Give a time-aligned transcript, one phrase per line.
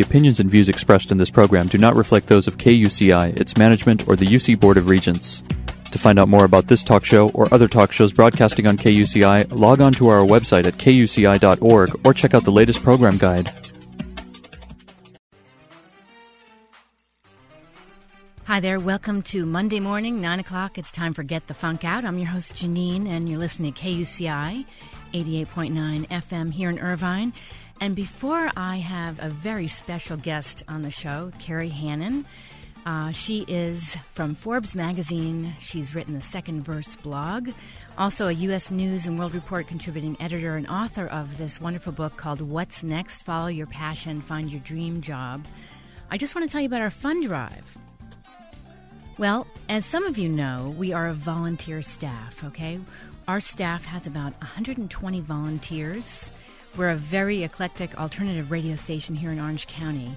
[0.00, 3.58] The opinions and views expressed in this program do not reflect those of KUCI, its
[3.58, 5.42] management, or the UC Board of Regents.
[5.92, 9.52] To find out more about this talk show or other talk shows broadcasting on KUCI,
[9.52, 13.52] log on to our website at kuci.org or check out the latest program guide.
[18.44, 20.78] Hi there, welcome to Monday morning, 9 o'clock.
[20.78, 22.06] It's time for Get the Funk Out.
[22.06, 24.64] I'm your host, Janine, and you're listening to KUCI
[25.12, 27.34] 88.9 FM here in Irvine.
[27.80, 32.26] And before I have a very special guest on the show, Kerry Hannon,
[32.84, 35.54] uh, she is from Forbes magazine.
[35.60, 37.48] She's written the Second Verse blog,
[37.96, 38.70] also a U.S.
[38.70, 43.22] News and World Report contributing editor and author of this wonderful book called What's Next
[43.22, 45.46] Follow Your Passion, Find Your Dream Job.
[46.10, 47.78] I just want to tell you about our fund drive.
[49.16, 52.78] Well, as some of you know, we are a volunteer staff, okay?
[53.26, 56.30] Our staff has about 120 volunteers.
[56.76, 60.16] We're a very eclectic alternative radio station here in Orange County.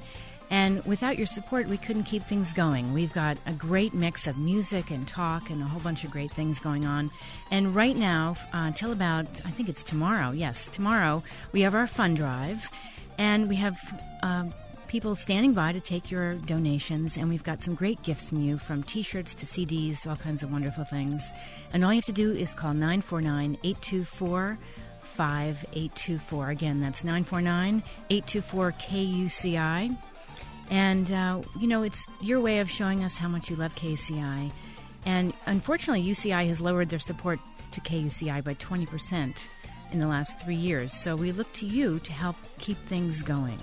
[0.50, 2.94] And without your support, we couldn't keep things going.
[2.94, 6.32] We've got a great mix of music and talk and a whole bunch of great
[6.32, 7.10] things going on.
[7.50, 12.18] And right now, uh, about, I think it's tomorrow, yes, tomorrow, we have our fund
[12.18, 12.70] drive.
[13.18, 13.80] And we have
[14.22, 14.46] uh,
[14.94, 18.60] people standing by to take your donations, and we've got some great gifts from you
[18.60, 21.32] from t shirts to CDs, all kinds of wonderful things.
[21.74, 24.60] And all you have to do is call 949 824
[25.16, 26.50] 5824.
[26.50, 29.98] Again, that's 949 824 KUCI.
[30.70, 34.52] And, uh, you know, it's your way of showing us how much you love KUCI.
[35.06, 37.40] And unfortunately, UCI has lowered their support
[37.74, 39.48] to KUCI by 20%
[39.92, 40.94] in the last three years.
[40.94, 43.60] So we look to you to help keep things going.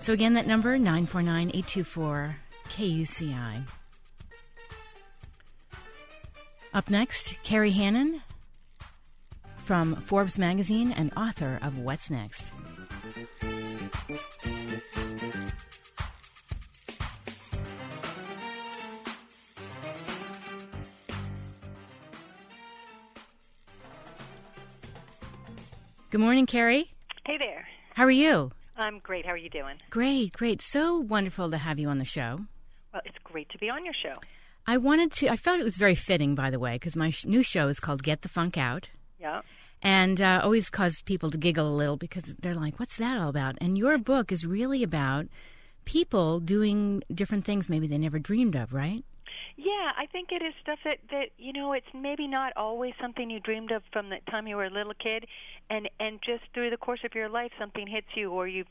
[0.00, 3.62] So again, that number, 949-824-KUCI.
[6.74, 8.20] Up next, Kerry Hannon
[9.66, 12.52] from Forbes magazine and author of What's Next.
[26.10, 26.92] Good morning, Kerry.
[27.26, 27.66] Hey there.
[27.94, 28.52] How are you?
[28.76, 29.26] I'm great.
[29.26, 29.78] How are you doing?
[29.90, 30.62] Great, great.
[30.62, 32.38] So wonderful to have you on the show.
[32.92, 34.14] Well, it's great to be on your show.
[34.64, 37.24] I wanted to, I felt it was very fitting, by the way, because my sh-
[37.24, 38.90] new show is called Get the Funk Out.
[39.20, 39.40] Yeah.
[39.86, 43.28] And uh, always caused people to giggle a little because they're like, what's that all
[43.28, 43.56] about?
[43.60, 45.26] And your book is really about
[45.84, 49.04] people doing different things maybe they never dreamed of, right?
[49.56, 53.30] Yeah, I think it is stuff that that you know it's maybe not always something
[53.30, 55.24] you dreamed of from the time you were a little kid,
[55.70, 58.66] and and just through the course of your life something hits you or you've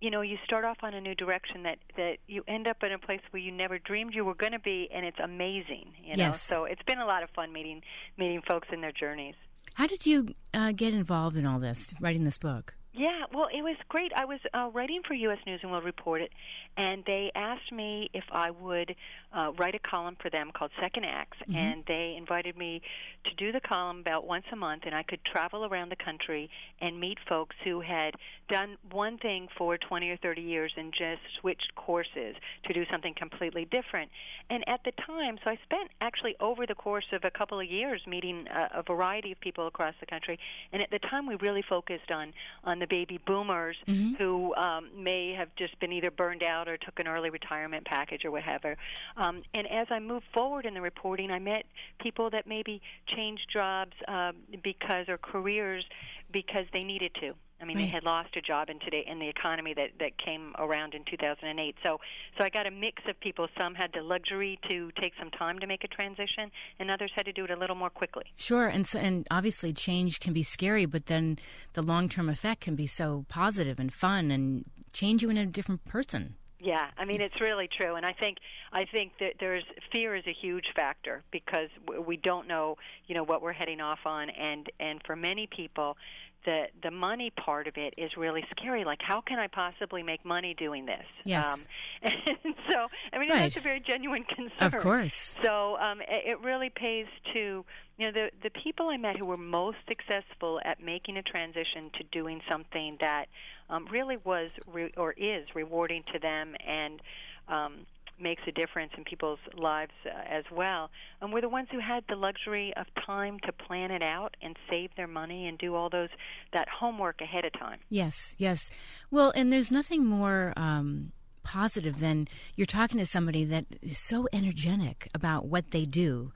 [0.00, 2.92] you know you start off on a new direction that that you end up in
[2.92, 5.92] a place where you never dreamed you were going to be, and it's amazing.
[6.02, 6.42] You know, Yes.
[6.42, 7.82] so it's been a lot of fun meeting
[8.16, 9.34] meeting folks in their journeys.
[9.74, 12.74] How did you uh, get involved in all this, writing this book?
[12.92, 14.10] Yeah, well, it was great.
[14.16, 15.38] I was uh, writing for U.S.
[15.46, 16.32] News and World Report, it,
[16.76, 18.96] and they asked me if I would
[19.32, 22.82] uh, write a column for them called Second Acts, and they invited me
[23.24, 26.50] to do the column about once a month, and I could travel around the country
[26.80, 28.14] and meet folks who had
[28.48, 32.34] done one thing for 20 or 30 years and just switched courses
[32.66, 34.10] to do something completely different.
[34.48, 37.70] And at the time, so I spent actually over the course of a couple of
[37.70, 40.40] years meeting a, a variety of people across the country,
[40.72, 42.32] and at the time we really focused on
[42.64, 43.76] on the baby boomers
[44.18, 48.24] who um, may have just been either burned out or took an early retirement package
[48.24, 48.76] or whatever.
[49.16, 51.64] Um, and as I moved forward in the reporting, I met
[52.00, 52.80] people that maybe
[53.14, 55.84] changed jobs um, because or careers
[56.32, 57.34] because they needed to.
[57.60, 57.84] I mean, Right.
[57.84, 61.04] they had lost a job in today in the economy that that came around in
[61.04, 61.76] 2008.
[61.84, 62.00] So,
[62.38, 63.48] so I got a mix of people.
[63.58, 67.26] Some had the luxury to take some time to make a transition, and others had
[67.26, 68.24] to do it a little more quickly.
[68.36, 71.38] Sure, and so, and obviously change can be scary, but then
[71.74, 75.46] the long term effect can be so positive and fun and change you into a
[75.46, 76.36] different person.
[76.62, 78.36] Yeah, I mean it's really true, and I think
[78.70, 81.70] I think that there's fear is a huge factor because
[82.06, 85.96] we don't know, you know, what we're heading off on, and and for many people,
[86.44, 88.84] the the money part of it is really scary.
[88.84, 91.04] Like, how can I possibly make money doing this?
[91.24, 91.46] Yes.
[91.46, 91.60] Um,
[92.44, 93.40] and so, I mean, Right.
[93.40, 94.50] that's a very genuine concern.
[94.60, 95.34] Of course.
[95.44, 97.64] So um, it, it really pays to
[97.98, 101.90] you know the the people I met who were most successful at making a transition
[101.98, 103.26] to doing something that
[103.68, 107.00] um, really was re- or is rewarding to them and
[107.48, 107.86] um,
[108.20, 110.90] makes a difference in people's lives uh, as well.
[111.20, 114.56] And we're the ones who had the luxury of time to plan it out and
[114.68, 116.08] save their money and do all those
[116.52, 117.78] that homework ahead of time.
[117.88, 118.70] Yes, yes.
[119.10, 121.12] Well, and there's nothing more um,
[121.42, 126.32] positive than you're talking to somebody that is so energetic about what they do.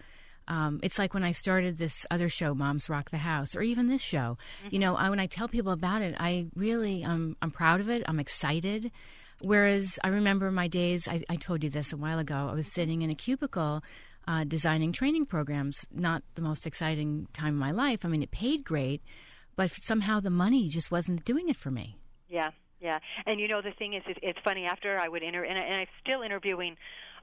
[0.46, 3.88] Um, it's like when I started this other show, Moms Rock the House, or even
[3.88, 4.36] this show.
[4.70, 7.88] You know, I, when I tell people about it, I really um, I'm proud of
[7.88, 8.02] it.
[8.06, 8.90] I'm excited.
[9.44, 12.73] Whereas I remember my days, I, I told you this a while ago, I was
[12.73, 13.82] sitting in a cubicle
[14.26, 15.87] uh, designing training programs.
[15.93, 18.05] Not the most exciting time of my life.
[18.05, 19.02] I mean, it paid great,
[19.56, 21.96] but somehow the money just wasn't doing it for me.
[22.29, 22.50] Yeah,
[22.81, 22.99] yeah.
[23.26, 24.64] And you know, the thing is, it's funny.
[24.64, 26.76] After I would enter, and, and I'm still interviewing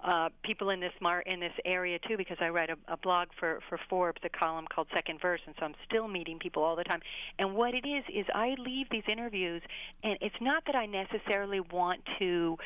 [0.04, 3.30] uh, people in this mar- in this area too, because I write a, a blog
[3.40, 6.76] for for Forbes, a column called Second Verse, and so I'm still meeting people all
[6.76, 7.02] the time.
[7.40, 9.62] And what it is is I leave these interviews,
[10.04, 12.58] and it's not that I necessarily want to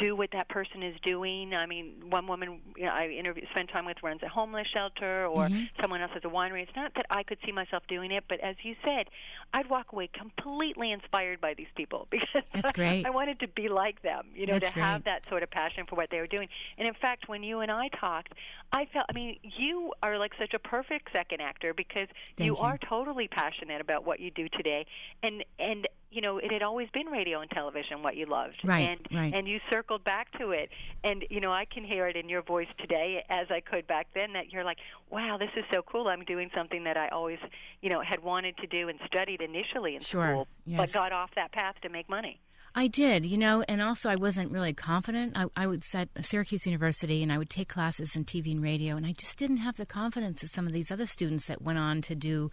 [0.00, 1.54] do what that person is doing.
[1.54, 5.26] I mean, one woman you know, I interview, spend time with runs a homeless shelter,
[5.26, 5.64] or mm-hmm.
[5.80, 6.62] someone else has a winery.
[6.62, 9.08] It's not that I could see myself doing it, but as you said,
[9.52, 13.04] I'd walk away completely inspired by these people because That's great.
[13.04, 14.26] I wanted to be like them.
[14.34, 14.82] You know, That's to great.
[14.82, 16.48] have that sort of passion for what they were doing.
[16.78, 18.32] And in fact, when you and I talked,
[18.72, 19.06] I felt.
[19.08, 22.56] I mean, you are like such a perfect second actor because you, you.
[22.56, 24.86] are totally passionate about what you do today,
[25.22, 28.56] and and you know, it had always been radio and television what you loved.
[28.64, 29.32] Right, and right.
[29.34, 30.70] and you circled back to it.
[31.04, 34.08] And you know, I can hear it in your voice today as I could back
[34.14, 34.78] then that you're like,
[35.10, 36.08] "Wow, this is so cool.
[36.08, 37.38] I'm doing something that I always,
[37.80, 41.30] you know, had wanted to do and studied initially in Sure, school, but got off
[41.36, 42.40] that path to make money."
[42.74, 45.32] I did, you know, and also I wasn't really confident.
[45.36, 48.96] I, I would at Syracuse University and I would take classes in TV and radio,
[48.96, 51.78] and I just didn't have the confidence of some of these other students that went
[51.78, 52.50] on to do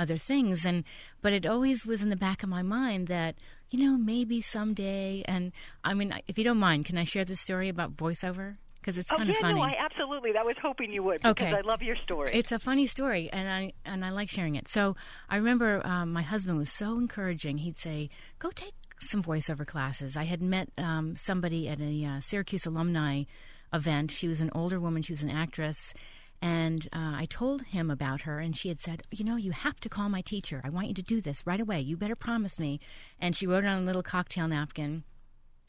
[0.00, 0.64] other things.
[0.64, 0.84] And
[1.22, 3.34] but it always was in the back of my mind that
[3.70, 5.22] you know maybe someday.
[5.26, 5.52] And
[5.84, 8.56] I mean, if you don't mind, can I share this story about voiceover?
[8.80, 9.60] Because it's Oh kind yeah, of funny.
[9.60, 10.30] no, I absolutely.
[10.38, 11.54] I was hoping you would because Okay.
[11.54, 12.30] I love your story.
[12.32, 14.68] It's a funny story, and I and I like sharing it.
[14.68, 14.96] So
[15.28, 17.58] I remember um, my husband was so encouraging.
[17.58, 18.08] He'd say,
[18.38, 23.24] "Go take some voiceover classes." I had met um, somebody at a uh, Syracuse alumni
[23.72, 24.10] event.
[24.12, 25.02] She was an older woman.
[25.02, 25.92] She was an actress.
[26.42, 29.78] And uh, I told him about her, and she had said, You know, you have
[29.80, 30.62] to call my teacher.
[30.64, 31.80] I want you to do this right away.
[31.80, 32.80] You better promise me.
[33.20, 35.04] And she wrote it on a little cocktail napkin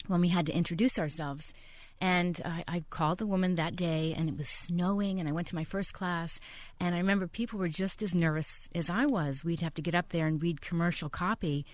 [0.08, 1.54] when we had to introduce ourselves.
[2.00, 5.48] And I, I called the woman that day, and it was snowing, and I went
[5.48, 6.40] to my first class.
[6.80, 9.44] And I remember people were just as nervous as I was.
[9.44, 11.66] We'd have to get up there and read commercial copy.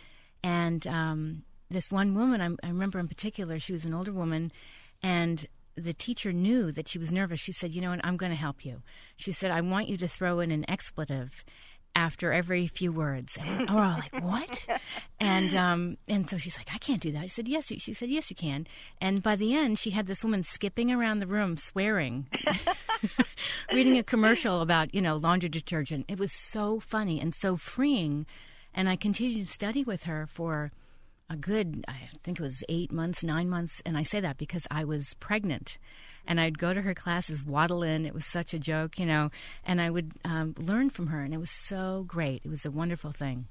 [0.44, 4.52] And um, this one woman, I, I remember in particular, she was an older woman,
[5.02, 5.48] and
[5.78, 7.40] the teacher knew that she was nervous.
[7.40, 8.02] She said, You know what?
[8.04, 8.82] I'm going to help you.
[9.16, 11.46] She said, I want you to throw in an expletive
[11.96, 13.38] after every few words.
[13.42, 14.68] And we're all like, what?
[15.20, 17.24] And um, and so she's like, I can't do that.
[17.24, 17.72] I said, yes.
[17.72, 18.68] you-" She said, yes, you can.
[19.02, 22.28] And by the end, she had this woman skipping around the room, swearing,
[23.74, 26.06] reading a commercial about you know laundry detergent.
[26.08, 28.26] It was so funny and so freeing.
[28.74, 30.72] And I continued to study with her for
[31.30, 33.82] a good, I think it was eight months, nine months.
[33.86, 35.78] And I say that because I was pregnant.
[36.30, 38.06] And I'd go to her classes, waddle in.
[38.06, 39.30] It was such a joke, you know.
[39.66, 41.22] And I would um, learn from her.
[41.22, 42.42] And it was so great.
[42.44, 43.48] It was a wonderful thing.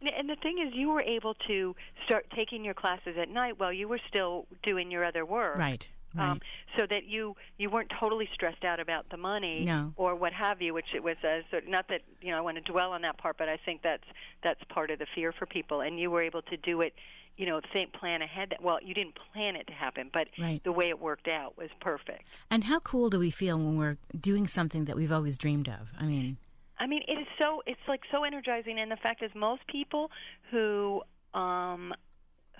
[0.00, 1.76] And- And the thing is, you were able to
[2.06, 5.58] start taking your classes at night while you were still doing your other work.
[5.58, 5.86] Right.
[6.14, 6.30] Right.
[6.30, 6.40] Um,
[6.76, 9.92] so that you you weren't totally stressed out about the money No.
[9.96, 12.56] or what have you, which it was a, sort not that you know I want
[12.56, 14.04] to dwell on that part, but I think that's
[14.42, 16.94] that's part of the fear for people, and you were able to do it,
[17.36, 18.54] you know, think plan ahead.
[18.60, 20.62] Well, you didn't plan it to happen, but Right.
[20.64, 22.24] the way it worked out was perfect.
[22.50, 25.90] and how cool do we feel when we're doing something that we've always dreamed of?
[25.98, 26.36] I mean,
[26.78, 30.10] I mean, it is so it's like so energizing, and the fact is, most people
[30.50, 31.02] who
[31.34, 31.94] um,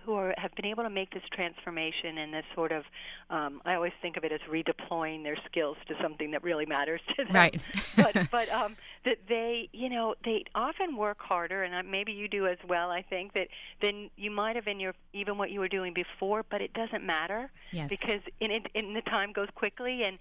[0.04, 2.84] who are, have been able to make this transformation and this sort of,
[3.30, 7.00] um, I always think of it as redeploying their skills to something that really matters
[7.16, 7.34] to them.
[7.34, 7.60] Right.
[7.96, 12.46] but but um, that they, you know, they often work harder, and maybe you do
[12.46, 12.90] as well.
[12.90, 13.48] I think that
[13.80, 17.04] than you might have in your even what you were doing before, but it doesn't
[17.04, 17.88] matter Yes.
[17.88, 20.18] because in it, in the time goes quickly, and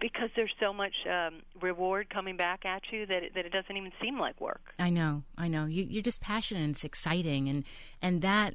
[0.00, 3.76] because there's so much um, reward coming back at you that it, that it doesn't
[3.76, 4.72] even seem like work.
[4.78, 5.66] I know, I know.
[5.66, 7.64] You, you're just passionate and it's exciting, and
[8.00, 8.54] and that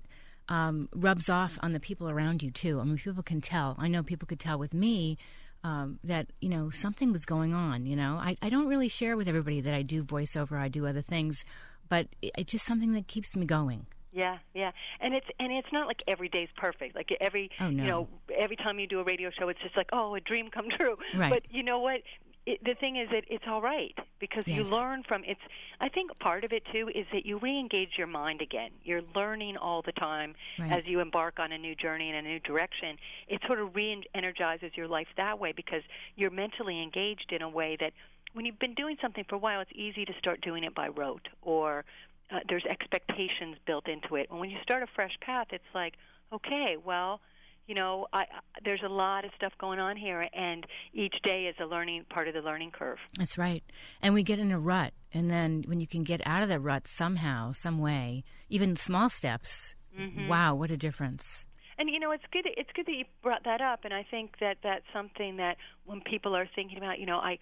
[0.50, 2.80] um, rubs off on the people around you too.
[2.80, 3.76] I mean, people can tell.
[3.80, 5.18] I know people could tell with me
[5.64, 7.86] um, that you know something was going on.
[7.86, 10.86] You know, I, I don't really share with everybody that I do voiceover, I do
[10.88, 11.44] other things,
[11.90, 13.88] but it, it's just something that keeps me going.
[14.14, 16.96] Yeah, yeah, and it's and it's not like every day's perfect.
[16.96, 17.84] Like every Oh, no.
[17.84, 20.50] you know every time you do a radio show, it's just like oh a dream
[20.50, 20.98] come true.
[21.14, 21.30] Right.
[21.32, 22.02] But you know what?
[22.48, 25.42] It, the thing is that it's all right because you learn from it's.
[25.82, 28.72] I think part of it too is that you re-engage your mind again.
[28.86, 30.72] You're learning all the time Right.
[30.72, 32.98] as you embark on a new journey in a new direction.
[33.28, 35.84] It sort of re-energizes your life that way because
[36.16, 37.92] you're mentally engaged in a way that
[38.32, 40.88] when you've been doing something for a while, it's easy to start doing it by
[40.88, 41.84] rote or
[42.32, 44.30] uh, there's expectations built into it.
[44.32, 45.96] And when you start a fresh path, it's like,
[46.32, 47.20] okay, well,
[47.68, 48.26] you know, I, I,
[48.64, 52.28] there's a lot of stuff going on here, and each day is a learning part
[52.28, 52.98] of the learning curve.
[53.18, 53.64] That's right.
[54.02, 56.60] And we get in a rut, and then when you can get out of that
[56.60, 59.76] rut somehow, some way, even small steps.
[59.98, 60.28] Mm-hmm.
[60.28, 61.46] Wow, what a difference!
[61.80, 62.48] And you know, it's good.
[62.56, 66.02] It's good that you brought that up, and I think that that's something that when
[66.02, 67.40] people are thinking about, you know, I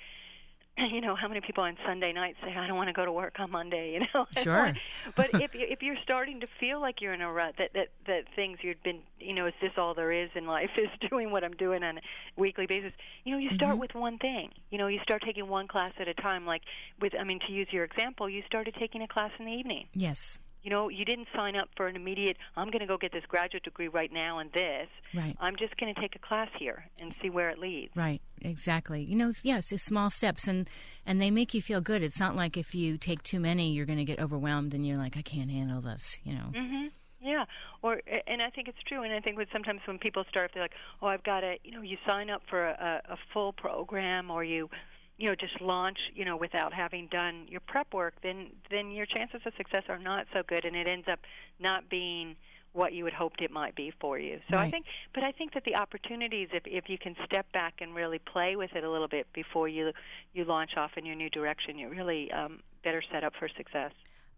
[0.91, 3.12] you know how many people on Sunday night say I don't want to go to
[3.12, 4.25] work on Monday, you know.
[4.41, 4.74] Sure.
[5.15, 8.24] but if if you're starting to feel like you're in a rut, that that that
[8.36, 10.70] things you've been, you know, is this all there is in life?
[10.77, 12.01] Is doing what I'm doing on a
[12.36, 12.91] weekly basis?
[13.24, 13.79] You know, you start Mm-hmm.
[13.82, 14.51] with one thing.
[14.70, 16.46] You know, you start taking one class at a time.
[16.46, 16.62] Like
[17.01, 19.88] with, I mean, to use your example, you started taking a class in the evening.
[19.94, 20.39] Yes.
[20.66, 22.38] You know, you didn't sign up for an immediate.
[22.58, 24.88] I'm going to go get this graduate degree right now and this.
[25.14, 25.38] Right.
[25.40, 27.96] I'm just going to take a class here and see where it leads.
[27.96, 29.04] Right, exactly.
[29.04, 30.68] You know, yes, it's small steps, and
[31.06, 32.02] and they make you feel good.
[32.02, 34.98] It's not like if you take too many, you're going to get overwhelmed, and you're
[34.98, 36.18] like, I can't handle this.
[36.24, 36.52] You know.
[36.56, 36.88] hmm
[37.22, 37.46] Yeah,
[37.84, 39.04] or and I think it's true.
[39.04, 41.74] And I think when sometimes when people start, they're like, "Oh, I've got to," you
[41.74, 44.72] know, you sign up for a, a full program, or you,
[45.18, 48.16] you know, just launch, you know, without having done your prep work.
[48.22, 51.20] Then then your chances of success are not so good, and it ends up
[51.60, 52.36] not being
[52.74, 54.40] what you had hoped it might be for you.
[54.52, 57.76] So I think, but I think that the opportunities, if if you can step back
[57.80, 59.94] and really play with it a little bit before you
[60.34, 63.92] you launch off in your new direction, you're really um, better set up for success.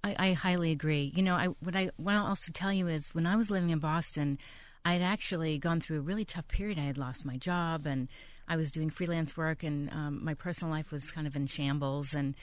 [0.03, 1.11] I, I highly agree.
[1.15, 3.71] You know, I what I what I'll also tell you is when I was living
[3.71, 4.37] in Boston,
[4.85, 6.77] I had actually gone through a really tough period.
[6.77, 8.07] I had lost my job, and
[8.47, 12.13] I was doing freelance work, and um, my personal life was kind of in shambles.
[12.13, 12.35] And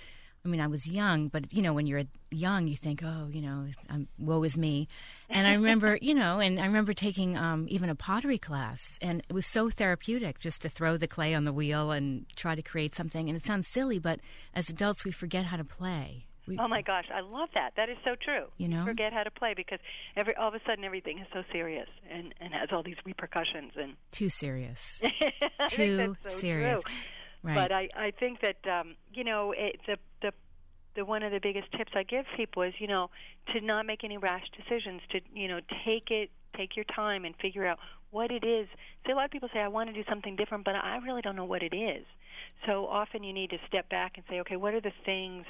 [0.44, 3.40] I mean, I was young, but you know, when you're young, you think, oh, you
[3.40, 4.88] know, um, woe is me.
[5.30, 9.22] And I remember, you know, and I remember taking um, even a pottery class, and
[9.28, 12.62] it was so therapeutic just to throw the clay on the wheel and try to
[12.62, 13.28] create something.
[13.28, 14.20] And it sounds silly, but
[14.54, 16.26] as adults, we forget how to play.
[16.46, 17.72] We, Oh my gosh, I love that.
[17.76, 18.46] That is so true.
[18.58, 18.84] You know?
[18.84, 19.78] forget how to play because
[20.16, 23.72] every all of a sudden everything is so serious and and has all these repercussions
[23.76, 25.00] and too serious.
[25.68, 26.82] Too so serious.
[26.82, 26.92] True.
[27.42, 27.54] Right.
[27.54, 30.32] But I I think that um you know it, the the
[30.96, 33.10] the one of the biggest tips I give people is you know
[33.52, 37.34] to not make any rash decisions to you know take it take your time and
[37.36, 37.78] figure out
[38.10, 38.68] what it is.
[39.04, 41.20] See, a lot of people say I want to do something different, but I really
[41.20, 42.06] don't know what it is.
[42.64, 45.44] So often you need to step back and say, okay, what are the things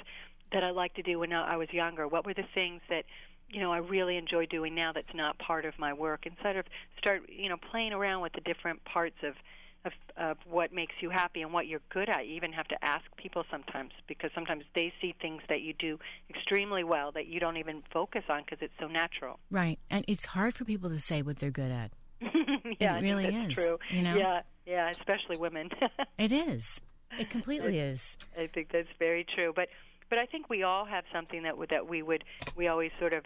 [0.51, 2.07] that I like to do when I was younger?
[2.07, 3.05] What were the things that
[3.49, 6.25] you know I really enjoy doing now that's not part of my work?
[6.25, 6.65] And sort of
[6.97, 9.35] start you know playing around with the different parts of
[9.85, 12.27] of, of what makes you happy and what you're good at.
[12.27, 15.99] You even have to ask people sometimes because sometimes they see things that you do
[16.29, 19.39] extremely well that you don't even focus on because it's so natural.
[19.51, 19.79] Right.
[19.89, 21.91] And it's hard for people to say what they're good at.
[22.79, 23.77] yeah, I really is, True.
[23.91, 24.15] you know?
[24.15, 25.69] Yeah, yeah, especially women.
[26.17, 26.79] It is.
[27.19, 28.17] It completely is.
[28.37, 29.51] I think that's very true.
[29.53, 29.67] But
[30.09, 32.23] but I think we all have something that that we would
[32.55, 33.25] we always sort of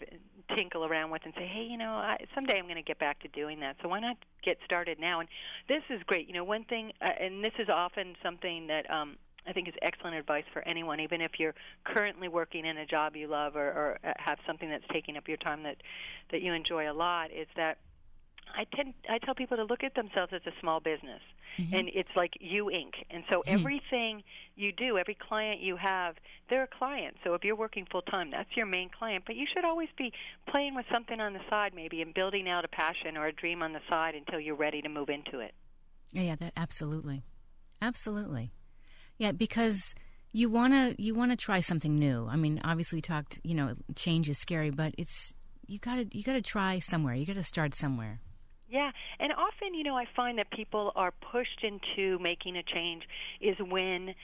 [0.56, 3.20] tinkle around with and say, hey, you know, I, someday I'm going to get back
[3.20, 3.76] to doing that.
[3.82, 5.20] So why not get started now?
[5.20, 5.28] And
[5.68, 6.26] this is great.
[6.26, 8.90] You know, one thing, uh, and this is often something that.
[8.90, 12.84] um I think is excellent advice for anyone, even if you're currently working in a
[12.84, 15.78] job you love or, or uh, have something that's taking up your time that
[16.30, 17.30] that you enjoy a lot.
[17.32, 17.78] Is that
[18.56, 21.20] I tend I tell people to look at themselves as a small business,
[21.58, 21.74] mm-hmm.
[21.74, 22.92] and it's like you Inc.
[23.10, 23.54] And so hmm.
[23.54, 24.22] everything
[24.56, 26.16] you do, every client you have,
[26.48, 27.16] they're a client.
[27.24, 29.24] So if you're working full time, that's your main client.
[29.26, 30.12] But you should always be
[30.48, 33.62] playing with something on the side, maybe, and building out a passion or a dream
[33.62, 35.54] on the side until you're ready to move into it.
[36.12, 37.22] Yeah, yeah, that, absolutely.
[37.82, 38.52] Absolutely.
[39.18, 39.94] Yeah, because
[40.32, 42.26] you want to you want to try something new.
[42.28, 45.34] I mean, obviously we talked, you know, change is scary, but it's
[45.66, 47.14] you got to you got to try somewhere.
[47.14, 48.20] You got to start somewhere.
[48.70, 53.02] Yeah, and often, you know, I find that people are pushed into making a change
[53.40, 54.14] is when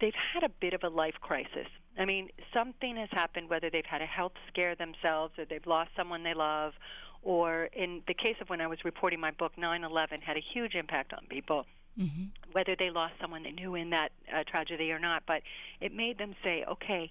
[0.00, 1.66] they've had a bit of a life crisis.
[1.98, 5.90] I mean, something has happened, whether they've had a health scare themselves or they've lost
[5.96, 6.72] someone they love,
[7.22, 10.40] or in the case of when I was reporting my book, 9 11 had a
[10.40, 11.66] huge impact on people.
[12.00, 12.24] Mm-hmm.
[12.52, 15.42] Whether they lost someone they knew in that uh, tragedy or not, but
[15.80, 17.10] it made them say, okay,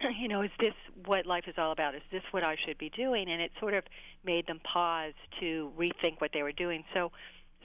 [0.18, 0.74] you know, is this
[1.06, 1.94] what life is all about?
[1.94, 3.30] Is this what I should be doing?
[3.30, 3.84] And it sort of
[4.24, 6.84] made them pause to rethink what they were doing.
[6.94, 7.12] So,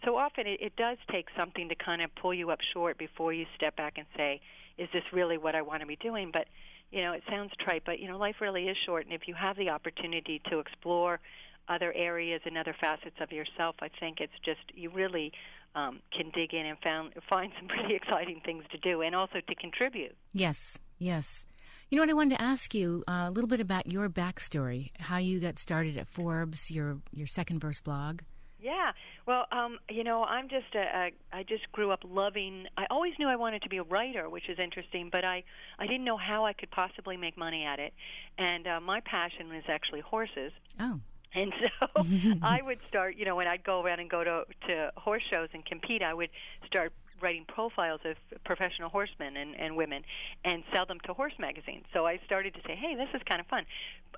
[0.04, 3.34] so often it, it does take something to kind of pull you up short before
[3.34, 4.42] you step back and say,
[4.77, 6.32] is this really what I want to be doing?
[6.32, 6.48] But,
[6.92, 9.06] you know, it sounds trite, but, you know, life really is short.
[9.06, 11.20] And if you have the opportunity to explore
[11.68, 15.32] other areas and other facets of yourself, I think it's just, you really
[15.75, 19.39] um, can dig in and found, find some pretty exciting things to do and also
[19.48, 20.15] to contribute.
[20.34, 21.46] Yes, yes.
[21.96, 24.92] You know what I wanted to ask you uh, a little bit about your backstory,
[25.00, 28.20] how you got started at Forbes, your your second verse blog.
[28.60, 28.92] Yeah.
[29.25, 33.14] Well, um, you know, I'm just a, a I just grew up loving I always
[33.18, 35.46] knew I wanted to be a writer, which is interesting, but I
[35.80, 37.94] I didn't know how I could possibly make money at it.
[38.38, 40.52] And uh, my passion was actually horses.
[40.78, 41.00] Oh,
[41.34, 42.04] And so
[42.42, 45.48] I would start, you know, when I'd go around and go to to horse shows
[45.54, 46.30] and compete, I would
[46.66, 50.03] start writing profiles of professional horsemen and, and women
[50.43, 51.86] and sell them to horse magazines.
[51.93, 53.65] So I started to say, hey, this is kind of fun.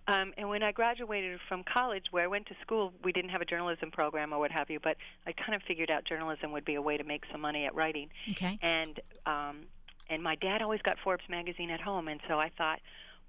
[0.08, 3.42] Um, and when I graduated from college, where I went to school, we didn't have
[3.42, 6.66] a journalism program or what have you, but I kind of figured out journalism would
[6.66, 8.10] be a way to make some money at writing.
[8.32, 8.58] Okay.
[8.62, 9.66] And um,
[10.10, 12.80] and my dad always got Forbes magazine at home, and so I thought,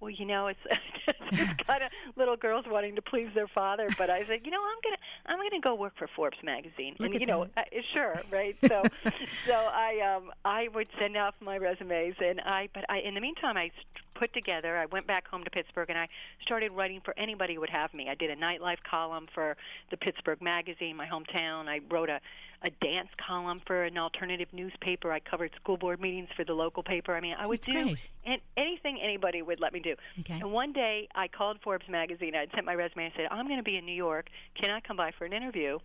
[0.00, 0.60] well, you know, it's,
[1.32, 3.88] it's kind of little girls wanting to please their father.
[3.96, 7.12] But I said, you know, I'm gonna I'm gonna go work for Forbes magazine, Look
[7.12, 7.62] and you know, uh,
[7.92, 8.56] sure, right?
[8.68, 8.82] So,
[9.46, 13.20] so I um I would send off my resumes, and I but I in the
[13.20, 13.70] meantime I
[14.18, 14.76] put together.
[14.76, 16.08] I went back home to Pittsburgh, and I
[16.42, 18.08] started writing for anybody who would have me.
[18.10, 19.56] I did a nightlife column for
[19.90, 21.68] the Pittsburgh Magazine, my hometown.
[21.68, 22.20] I wrote a
[22.62, 25.12] a dance column for an alternative newspaper.
[25.12, 27.14] I covered school board meetings for the local paper.
[27.14, 28.10] I mean, I would That's do great.
[28.26, 29.94] an- anything anybody would let me do.
[30.18, 30.40] Okay.
[30.40, 32.34] And one day I called Forbes magazine.
[32.34, 34.28] I'd sent my resume I said, "I'm going to be in New York.
[34.56, 35.78] Can I come by for an interview?"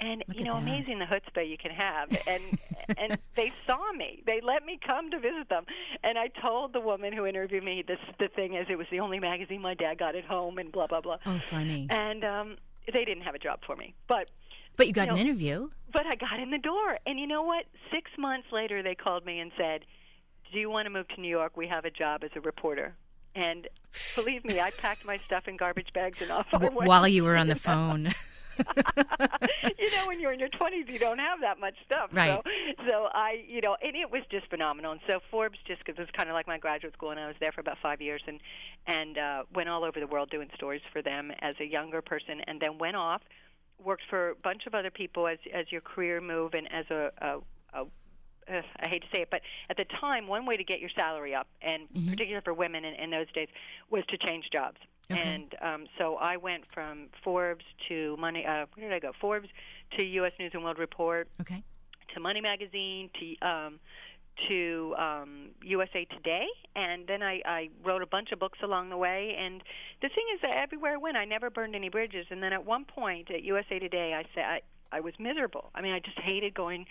[0.00, 2.10] And Look you know, amazing the chutzpah you can have.
[2.26, 2.42] And
[2.98, 4.22] and they saw me.
[4.26, 5.64] They let me come to visit them.
[6.04, 9.00] And I told the woman who interviewed me, "This the thing is, it was the
[9.00, 11.16] only magazine my dad got at home," and blah blah blah.
[11.24, 11.86] Oh, funny.
[11.88, 12.56] And um,
[12.92, 14.28] they didn't have a job for me, but
[14.76, 15.70] But you got you an interview.
[15.92, 16.98] but I got in the door.
[17.06, 17.64] And you know what?
[17.90, 19.86] Six months later, they called me and said,
[20.52, 21.56] "Do you want to move to New York?
[21.56, 22.94] We have a job as a reporter."
[23.34, 23.66] And
[24.14, 26.88] believe me, I packed my stuff in garbage bags and off I W- went.
[26.88, 28.08] while you were on the phone.
[29.78, 32.10] you know, when you're in your 20s, you don't have that much stuff.
[32.12, 32.40] Right.
[32.44, 32.50] So,
[32.88, 34.92] so I, you know, and it was just phenomenal.
[34.92, 37.26] And so Forbes just because it was kind of like my graduate school, and I
[37.26, 38.40] was there for about five years, and
[38.86, 42.40] and uh, went all over the world doing stories for them as a younger person,
[42.46, 43.22] and then went off,
[43.82, 47.10] worked for a bunch of other people as as your career move, and as a,
[47.20, 47.82] a, a
[48.48, 50.90] uh, I hate to say it, but at the time, one way to get your
[50.96, 52.10] salary up, and Mhm.
[52.10, 53.48] particularly for women in, in those days,
[53.90, 54.78] was to change jobs.
[55.10, 55.20] Okay.
[55.20, 58.44] And um, so I went from Forbes to Money.
[58.44, 59.12] Uh, where did I go?
[59.20, 59.48] Forbes
[59.98, 60.32] to U.S.
[60.38, 61.62] News and World Report Okay.
[62.14, 63.80] to Money Magazine to um,
[64.48, 68.96] to um, USA Today, and then I, I wrote a bunch of books along the
[68.96, 69.34] way.
[69.38, 69.62] And
[70.02, 72.26] the thing is that everywhere I went, I never burned any bridges.
[72.30, 74.60] And then at one point at USA Today, I said I,
[74.92, 75.70] I was miserable.
[75.74, 76.84] I mean, I just hated going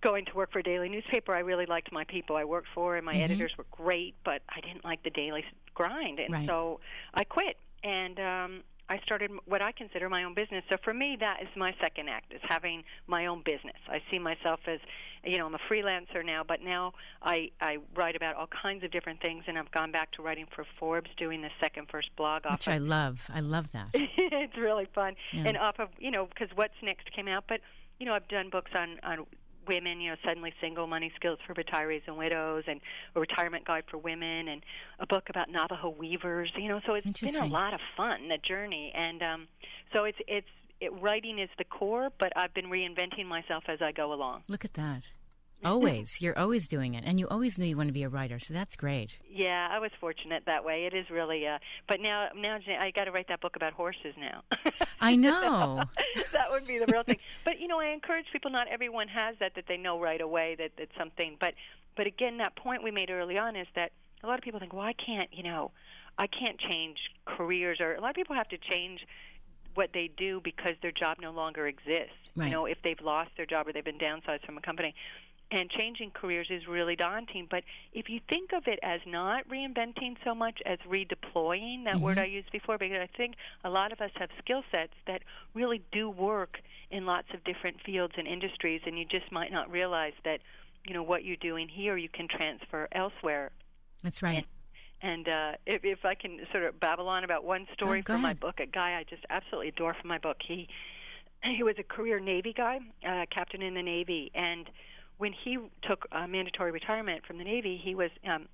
[0.00, 1.34] going to work for a daily newspaper.
[1.34, 3.22] I really liked my people I worked for, and my Mhm.
[3.24, 6.48] editors were great, but I didn't like the daily grind, and Right.
[6.48, 6.80] so
[7.14, 7.56] I quit.
[7.84, 10.64] And um, I started what I consider my own business.
[10.70, 13.76] So for me, that is my second act: is having my own business.
[13.88, 14.80] I see myself as,
[15.24, 18.90] you know, I'm a freelancer now, but now I I write about all kinds of
[18.90, 22.46] different things, and I've gone back to writing for Forbes, doing the second verse blog
[22.46, 23.28] off Which I love.
[23.32, 23.88] I love that.
[23.94, 25.16] it's really fun.
[25.32, 25.44] Yeah.
[25.46, 27.60] And off of you know because what's next came out, but
[28.00, 29.26] you know I've done books on on
[29.68, 32.80] women, you know, suddenly single money skills for retirees and widows, and
[33.14, 34.62] a retirement guide for women, and
[34.98, 36.50] a book about Navajo weavers.
[36.56, 39.48] You know, so it's been a lot of fun the journey, and um,
[39.92, 40.48] so it's it's
[40.80, 44.42] it, writing is the core, but I've been reinventing myself as I go along.
[44.48, 45.02] Look at that.
[45.64, 46.20] Always.
[46.20, 47.04] You're always doing it.
[47.04, 49.16] And you always knew you wanted to be a writer, so that's great.
[49.28, 50.84] Yeah, I was fortunate that way.
[50.84, 54.14] It is really, uh, but now now I got to write that book about horses
[54.18, 54.42] now.
[55.00, 55.82] I know.
[56.32, 57.18] that would be the real thing.
[57.44, 58.50] But you know, I encourage people.
[58.50, 61.36] Not everyone has that that they know right away that it's something.
[61.40, 61.54] But
[61.96, 63.92] but again, that point we made early on is that
[64.22, 65.72] a lot of people think, well, I can't, you know,
[66.16, 69.00] I can't change careers, or a lot of people have to change
[69.74, 72.14] what they do because their job no longer exists.
[72.34, 72.46] Right.
[72.46, 74.94] You know, if they've lost their job or they've been downsized from a company.
[75.50, 77.46] And changing careers is really daunting.
[77.50, 82.18] But if you think of it as not reinventing so much as redeploying, that word
[82.18, 82.22] Mhm.
[82.22, 85.22] I used before, because I think a lot of us have skill sets that
[85.54, 89.70] really do work in lots of different fields and industries, and you just might not
[89.70, 90.42] realize that,
[90.84, 93.50] you know, what you're doing here you can transfer elsewhere.
[94.02, 94.46] That's right.
[95.00, 98.20] And uh, if, if I can sort of babble on about one story Oh, from
[98.20, 100.38] my book, a guy I just absolutely adore from my book.
[100.46, 100.68] He
[101.42, 104.68] he was a career Navy guy, uh, captain in the Navy, and
[105.18, 108.46] when he took uh, mandatory retirement from the Navy, he was um,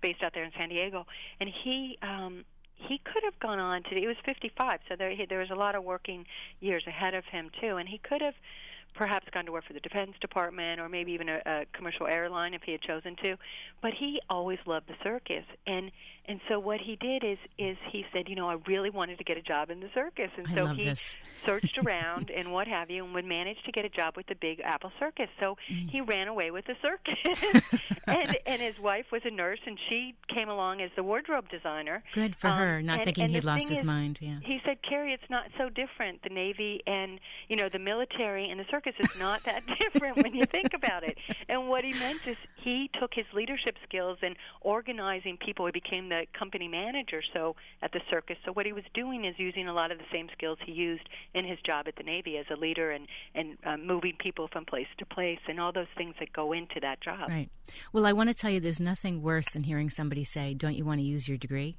[0.00, 1.06] based out there in San Diego,
[1.40, 2.44] and he um,
[2.74, 3.94] he could have gone on to.
[3.94, 6.26] He was 55, so there he, there was a lot of working
[6.60, 8.34] years ahead of him too, and he could have
[8.94, 12.54] perhaps gone to work for the Defense Department or maybe even a, a commercial airline
[12.54, 13.36] if he had chosen to.
[13.80, 15.90] But he always loved the circus, and
[16.28, 19.24] and so what he did is is he said, you know, I really wanted to
[19.24, 21.16] get a job in the circus, and I so he this.
[21.44, 24.36] searched around and what have you, and would manage to get a job with the
[24.36, 25.28] Big Apple Circus.
[25.40, 25.90] So Mm.
[25.90, 27.62] he ran away with the circus,
[28.06, 32.02] and and his wife was a nurse, and she came along as the wardrobe designer.
[32.12, 34.18] Good for Um, her, not and- thinking and he'd lost his is, mind.
[34.20, 34.38] Yeah.
[34.44, 36.22] He said, Kerry, it's not so different.
[36.22, 40.16] The Navy and you know the military and the circus circus is not that different
[40.16, 41.16] when you think about it.
[41.48, 45.66] And what he meant is he took his leadership skills and organizing people.
[45.66, 48.36] He became the company manager so at the circus.
[48.44, 51.08] So what he was doing is using a lot of the same skills he used
[51.34, 54.64] in his job at the Navy as a leader and and uh, moving people from
[54.64, 57.28] place to place and all those things that go into that job.
[57.28, 57.50] Right.
[57.92, 60.84] Well, I want to tell you, there's nothing worse than hearing somebody say, "Don't you
[60.84, 61.76] want to use your degree?"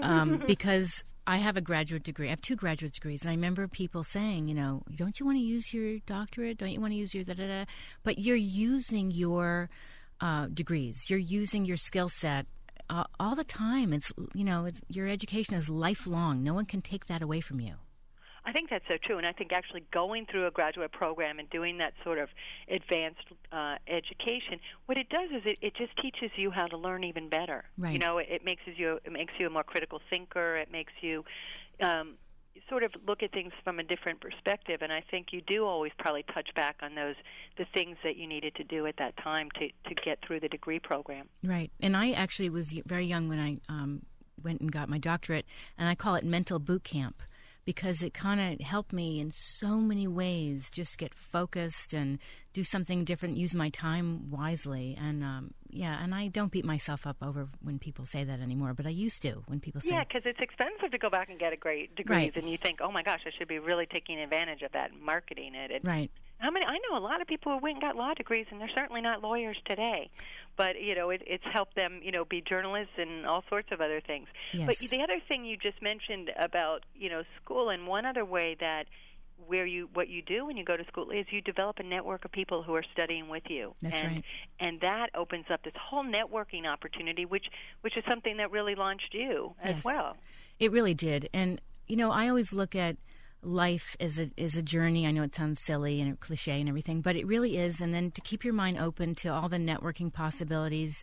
[0.00, 2.26] Um, because I have a graduate degree.
[2.26, 5.38] I have two graduate degrees, and I remember people saying, you know, don't you want
[5.38, 6.58] to use your doctorate?
[6.58, 7.64] Don't you want to use your da da da?
[8.02, 9.70] But you're using your
[10.20, 11.08] uh, degrees.
[11.08, 12.46] You're using your skill set
[12.90, 13.92] uh, all the time.
[13.92, 16.42] It's you know, it's, your education is lifelong.
[16.42, 17.74] No one can take that away from you.
[18.46, 21.48] I think that's so true, and I think actually going through a graduate program and
[21.48, 22.28] doing that sort of
[22.68, 27.04] advanced uh, education, what it does is it, it just teaches you how to learn
[27.04, 27.64] even better.
[27.78, 27.94] Right.
[27.94, 30.56] You know, it, it makes you it makes you a more critical thinker.
[30.56, 31.24] It makes you
[31.80, 32.14] um,
[32.68, 35.92] sort of look at things from a different perspective and I think you do always
[35.98, 37.16] probably touch back on those
[37.58, 40.48] the things that you needed to do at that time to to get through the
[40.48, 41.28] degree program.
[41.42, 41.72] Right.
[41.80, 44.02] And I actually was very young when I um,
[44.42, 47.22] went and got my doctorate and I call it mental boot camp
[47.64, 52.18] because it kind of helped me in so many ways just get focused and
[52.52, 54.96] do something different, use my time wisely.
[55.00, 58.74] And um, yeah, and I don't beat myself up over when people say that anymore,
[58.74, 61.38] but I used to when people say, Yeah, because it's expensive to go back and
[61.38, 62.36] get a great degree, Right.
[62.36, 65.00] and you think, oh my gosh, I should be really taking advantage of that and
[65.02, 65.70] marketing it.
[65.70, 66.10] And right.
[66.38, 66.66] How many?
[66.66, 69.00] I know a lot of people who went and got law degrees, and they're certainly
[69.00, 70.10] not lawyers today.
[70.56, 73.80] But you know, it, it's helped them, you know, be journalists and all sorts of
[73.80, 74.28] other things.
[74.52, 74.66] Yes.
[74.66, 78.56] But the other thing you just mentioned about you know school, and one other way
[78.60, 78.84] that
[79.48, 82.24] where you what you do when you go to school is you develop a network
[82.24, 84.24] of people who are studying with you That's and right.
[84.60, 87.46] and that opens up this whole networking opportunity which
[87.80, 89.84] which is something that really launched you as Yes.
[89.84, 90.16] well
[90.60, 91.28] It really did.
[91.34, 92.96] And you know, I always look at
[93.44, 95.06] life is a as a journey.
[95.06, 97.80] I know it sounds silly and cliche and everything, but it really is.
[97.80, 101.02] And then to keep your mind open to all the networking possibilities,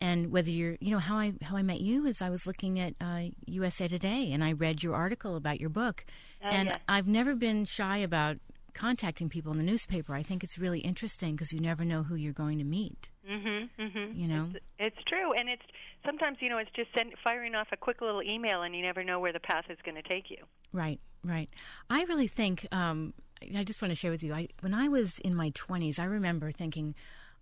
[0.00, 2.80] and whether you're, you know, how I how I met you is I was looking
[2.80, 6.04] at uh, USA Today and I read your article about your book,
[6.42, 6.78] Oh, and yeah.
[6.88, 8.38] I've never been shy about
[8.74, 10.14] contacting people in the newspaper.
[10.14, 13.10] I think it's really interesting because you never know who you're going to meet.
[13.30, 13.68] Mhm.
[13.78, 14.16] Mhm.
[14.18, 14.48] You know?
[14.54, 14.64] It's,
[14.96, 15.62] it's true and it's
[16.04, 19.04] sometimes you know it's just send, firing off a quick little email and you never
[19.04, 20.38] know where the path is going to take you.
[20.72, 21.48] Right, right.
[21.90, 23.14] I really think um,
[23.56, 24.32] I just want to share with you.
[24.34, 26.94] I, when I was in my twenties, I remember thinking,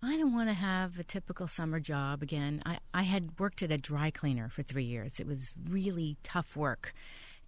[0.03, 2.63] I don't want to have a typical summer job again.
[2.65, 5.21] I, I had worked at a dry cleaner for three years.
[5.21, 6.95] It was really tough work.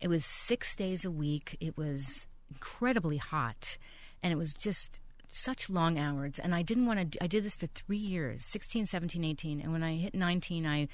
[0.00, 1.56] It was six days a week.
[1.60, 3.78] It was incredibly hot,
[4.22, 6.38] and it was just such long hours.
[6.38, 7.24] And I didn't want to.
[7.24, 9.60] I did this for three years 16, 17, 18.
[9.60, 10.88] And when I hit 19, I,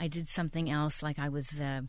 [0.00, 1.86] I did something else, like I was the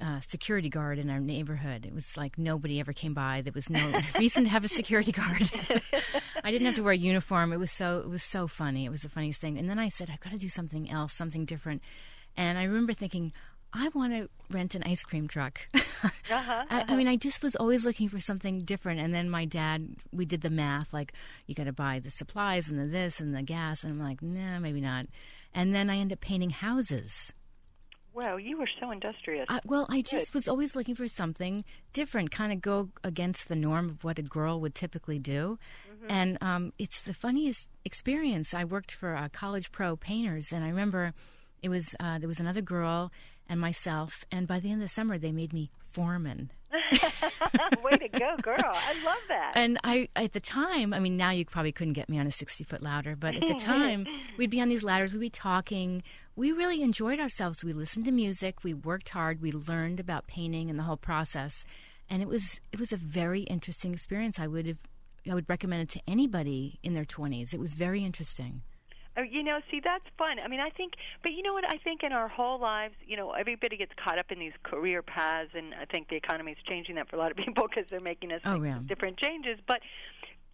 [0.00, 1.86] uh, security guard in our neighborhood.
[1.86, 3.40] It was like nobody ever came by.
[3.42, 5.50] There was no reason to have a security guard.
[6.44, 7.52] I didn't have to wear a uniform.
[7.52, 8.84] It was so it was so funny.
[8.84, 9.58] It was the funniest thing.
[9.58, 11.82] And then I said, I've got to do something else, something different.
[12.36, 13.32] And I remember thinking,
[13.72, 15.60] I want to rent an ice cream truck.
[16.28, 19.00] Uh-huh, I, I mean, I just was always looking for something different.
[19.00, 21.12] And then my dad, we did the math, like
[21.46, 23.84] you got to buy the supplies and the this and the gas.
[23.84, 25.06] And I'm like, nah, maybe not.
[25.54, 27.32] And then I end up painting houses.
[28.16, 29.44] Wow, you were so industrious.
[29.50, 33.54] I, well, I just was always looking for something different, kind of go against the
[33.54, 35.58] norm of what a girl would typically do.
[36.08, 38.54] And um, it's the funniest experience.
[38.54, 41.12] I worked for uh, College Pro Painters, and I remember
[41.62, 43.12] it was uh, there was another girl
[43.50, 46.50] and myself, and by the end of the summer, they made me foreman.
[47.82, 48.56] Way to go, girl!
[48.64, 49.52] I love that.
[49.54, 52.30] And I, at the time, I mean, now you probably couldn't get me on a
[52.30, 56.02] 60 foot ladder, but at the time, we'd be on these ladders, we'd be talking.
[56.36, 57.64] We really enjoyed ourselves.
[57.64, 61.64] We listened to music, we worked hard, we learned about painting and the whole process.
[62.10, 64.38] And it was, it was a very interesting experience.
[64.38, 64.76] I would have,
[65.28, 67.54] I would recommend it to anybody in their 20s.
[67.54, 68.60] It was very interesting.
[69.18, 70.36] Oh, you know, see, that's fun.
[70.44, 71.64] I mean, I think, but you know what?
[71.66, 75.00] I think in our whole lives, you know, everybody gets caught up in these career
[75.00, 77.88] paths, and I think the economy is changing that for a lot of people because
[77.90, 78.78] they're making us Oh, yeah.
[78.86, 79.58] different changes.
[79.66, 79.80] But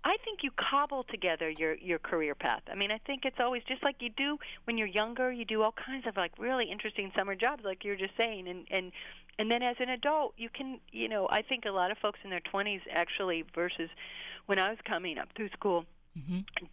[0.04, 2.62] I think you cobble together your your career path.
[2.70, 5.30] I mean, I think it's always just like you do when you're younger.
[5.30, 8.66] You do all kinds of like really interesting summer jobs, like you're just saying, and
[8.70, 8.92] and
[9.38, 12.18] and then as an adult, you can, you know, I think a lot of folks
[12.22, 13.88] in their 20s actually versus
[14.46, 15.86] when I was coming up through school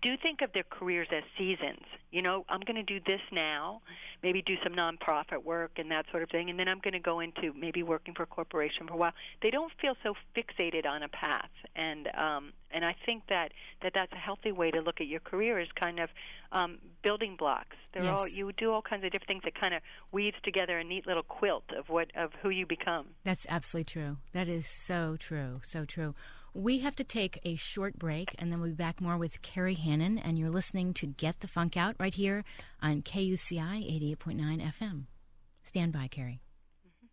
[0.02, 1.84] do think of their careers as seasons.
[2.12, 3.82] You know, I'm going to do this now,
[4.22, 7.00] maybe do some nonprofit work and that sort of thing, and then I'm going to
[7.00, 9.14] go into maybe working for a corporation for a while.
[9.42, 13.94] They don't feel so fixated on a path, and um, and I think that that
[13.94, 16.10] that's a healthy way to look at your career is kind of
[16.52, 17.78] um, building blocks.
[17.94, 20.84] They're all you do all kinds of different things that kind of weaves together a
[20.84, 23.08] neat little quilt of what of who you become.
[23.24, 24.18] That's absolutely true.
[24.34, 26.16] That is so true, so true.
[26.54, 29.76] We have to take a short break, and then we'll be back more with Kerry
[29.76, 32.44] Hannon, and you're listening to Get the Funk Out right here
[32.82, 35.04] on KUCI 88.9 FM.
[35.64, 36.42] Stand by, Kerry.
[36.88, 37.06] Mm-hmm.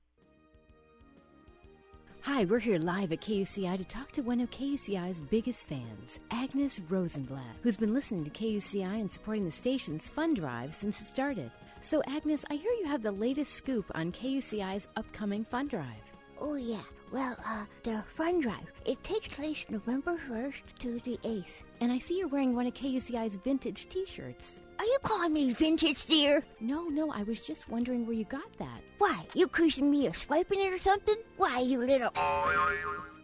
[2.23, 6.81] Hi, we're here live at KUCI to talk to one of KUCI's biggest fans, Agnes
[6.89, 11.51] Rosenblatt, who's been listening to KUCI and supporting the station's fund drive since it started.
[11.83, 16.03] So, Agnes, I hear you have the latest scoop on KUCI's upcoming fund drive.
[16.41, 16.81] Oh, yeah.
[17.13, 18.73] Well, uh, the fun drive.
[18.85, 21.63] It takes place November 1st to the 8th.
[21.81, 24.53] And I see you're wearing one of KUCI's vintage t shirts.
[24.79, 26.45] Are you calling me vintage, dear?
[26.61, 28.81] No, no, I was just wondering where you got that.
[28.99, 31.17] Why, you accusing me of swiping it or something?
[31.37, 32.11] Why, you little...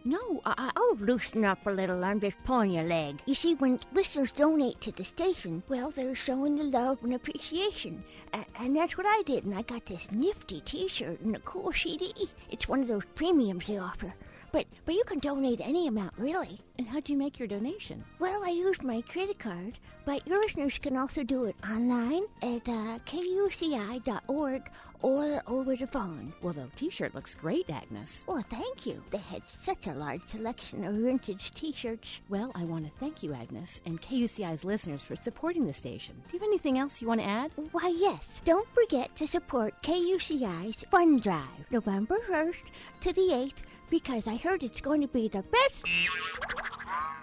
[0.05, 2.03] No, I- will loosen up a little.
[2.03, 3.21] I'm just pulling your leg.
[3.25, 8.03] You see, when listeners donate to the station, well, they're showing the love and appreciation.
[8.33, 11.71] A- and that's what I did, and I got this nifty T-shirt and a cool
[11.71, 12.13] CD.
[12.51, 14.13] It's one of those premiums they offer.
[14.51, 16.59] But but you can donate any amount, really.
[16.77, 18.03] And how'd you make your donation?
[18.19, 22.67] Well, I used my credit card, but your listeners can also do it online at
[22.69, 24.69] uh, kuci.org
[25.03, 26.33] or over the phone.
[26.41, 28.23] Well, the t-shirt looks great, Agnes.
[28.25, 29.03] Well, thank you.
[29.11, 32.21] They had such a large selection of vintage t-shirts.
[32.29, 36.15] Well, I want to thank you, Agnes, and KUCI's listeners for supporting the station.
[36.15, 37.51] Do you have anything else you want to add?
[37.71, 38.41] Why, yes.
[38.45, 42.63] Don't forget to support KUCI's Fun Drive, November 1st
[43.01, 45.83] to the 8th because I heard it's going to be the best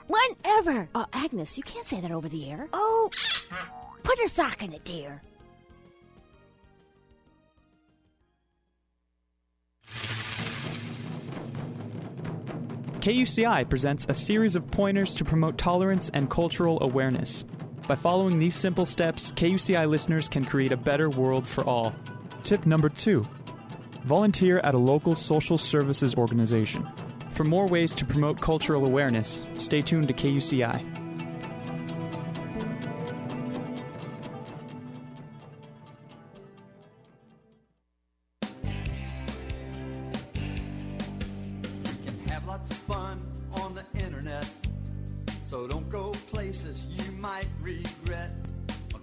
[0.06, 0.88] one ever.
[0.94, 2.68] Uh, Agnes, you can't say that over the air.
[2.72, 3.10] Oh,
[4.02, 5.22] put a sock in it, dear.
[13.00, 17.44] KUCI presents a series of pointers to promote tolerance and cultural awareness.
[17.88, 21.94] By following these simple steps, KUCI listeners can create a better world for all.
[22.42, 23.26] Tip number two
[24.04, 26.86] volunteer at a local social services organization.
[27.30, 30.99] For more ways to promote cultural awareness, stay tuned to KUCI.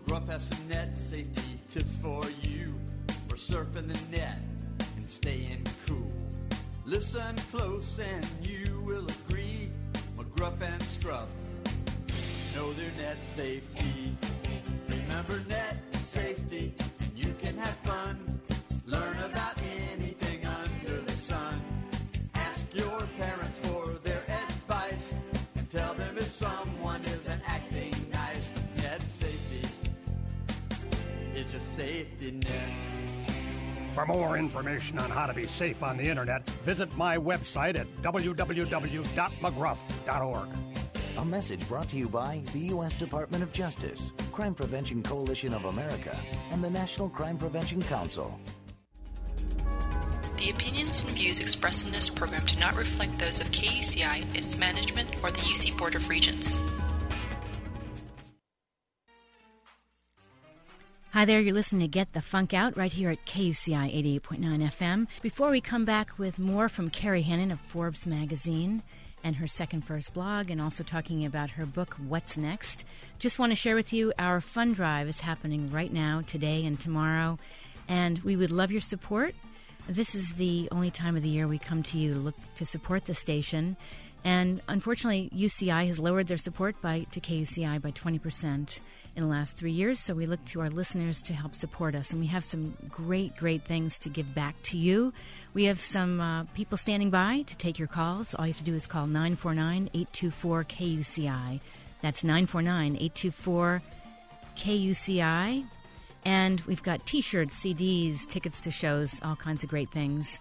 [0.08, 2.74] McGruff has some net safety tips for you.
[3.30, 4.39] We're surfing the net
[4.96, 6.13] and staying cool.
[6.86, 9.70] Listen close and you will agree.
[10.17, 11.34] McGruff and Scruff
[12.56, 14.15] know their net safety.
[14.88, 18.39] Remember net safety, and you can have fun.
[18.86, 19.46] Learn about
[31.77, 32.71] safety net.
[33.91, 37.87] For more information on how to be safe on the internet, visit my website at
[38.01, 40.49] www.mcgruff.org.
[41.17, 42.95] A message brought to you by the U.S.
[42.95, 46.17] Department of Justice, Crime Prevention Coalition of America,
[46.51, 48.39] and the National Crime Prevention Council.
[50.37, 54.57] The opinions and views expressed in this program do not reflect those of KUCI, its
[54.57, 56.59] management, or the UC Board of Regents.
[61.17, 65.08] Hi there, you're listening to Get the Funk Out right here at KUCI 88.9 FM.
[65.23, 68.84] Before we come back with more from Kerry Hannon of Forbes magazine
[69.23, 72.86] and her second verse blog, and also talking about her book, What's Next,
[73.17, 76.80] just want to share with you our fund drive is happening right now, today and
[76.80, 77.39] tomorrow,
[77.88, 79.34] and we would love your support.
[79.89, 82.65] This is the only time of the year we come to you to look to
[82.65, 83.75] support the station.
[84.23, 88.80] And unfortunately, UCI has lowered their support by to KUCI by 20%
[89.15, 89.99] in the last three years.
[89.99, 92.12] So we look to our listeners to help support us.
[92.12, 95.13] And we have some great, great things to give back to you.
[95.53, 98.36] We have some uh, people standing by to take your calls.
[98.36, 101.60] All you have to do is call 949 824 KUCI.
[102.01, 103.82] That's 949 824
[104.56, 105.65] KUCI.
[106.25, 110.39] And we've got t shirts, CDs, tickets to shows, all kinds of great things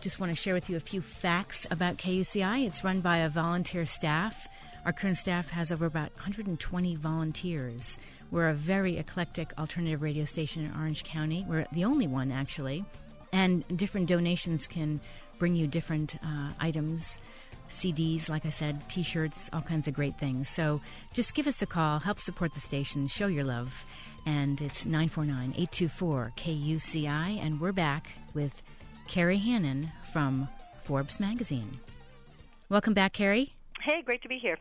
[0.00, 2.66] just want to share with you a few facts about KUCI.
[2.66, 4.48] It's run by a volunteer staff.
[4.84, 7.98] Our current staff has over about 120 volunteers.
[8.30, 11.44] We're a very eclectic alternative radio station in Orange County.
[11.48, 12.84] We're the only one, actually.
[13.32, 15.00] And different donations can
[15.38, 17.18] bring you different uh, items
[17.68, 20.48] CDs, like I said, t shirts, all kinds of great things.
[20.48, 20.80] So
[21.12, 23.84] just give us a call, help support the station, show your love.
[24.24, 27.40] And it's 949 824 KUCI.
[27.40, 28.62] And we're back with
[29.08, 30.48] Kerry Hannon from
[30.84, 31.80] Forbes magazine.
[32.68, 33.54] Welcome back, Kerry.
[33.82, 34.58] Hey, great to be here.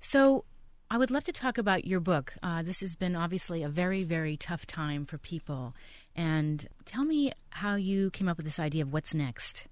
[0.00, 0.44] So,
[0.90, 2.34] I would love to talk about your book.
[2.42, 5.74] Uh, this has been obviously a very, very tough time for people.
[6.14, 9.66] And tell me how you came up with this idea of what's next.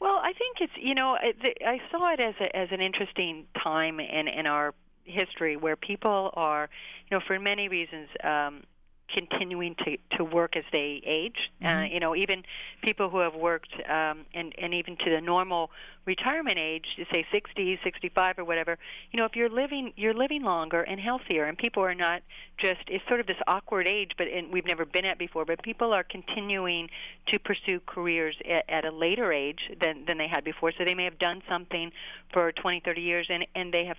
[0.00, 1.32] Well, I think it's you know I,
[1.66, 6.30] I saw it as a, as an interesting time in in our history where people
[6.34, 6.68] are
[7.10, 8.62] you know for many reasons um,
[9.12, 11.50] continuing to to work as they age.
[11.62, 11.78] Uh, mm-hmm.
[11.78, 12.42] Uh, you know, even
[12.82, 15.70] people who have worked um, and and even to the normal
[16.04, 18.78] retirement age, say 60, 65 or whatever.
[19.12, 22.22] You know, if you're living you're living longer and healthier, and people are not
[22.58, 25.44] just it's sort of this awkward age, but and we've never been at before.
[25.44, 26.88] But people are continuing
[27.26, 30.72] to pursue careers at, at a later age than than they had before.
[30.76, 31.92] So they may have done something
[32.32, 33.96] for 20, 30 years, and and they have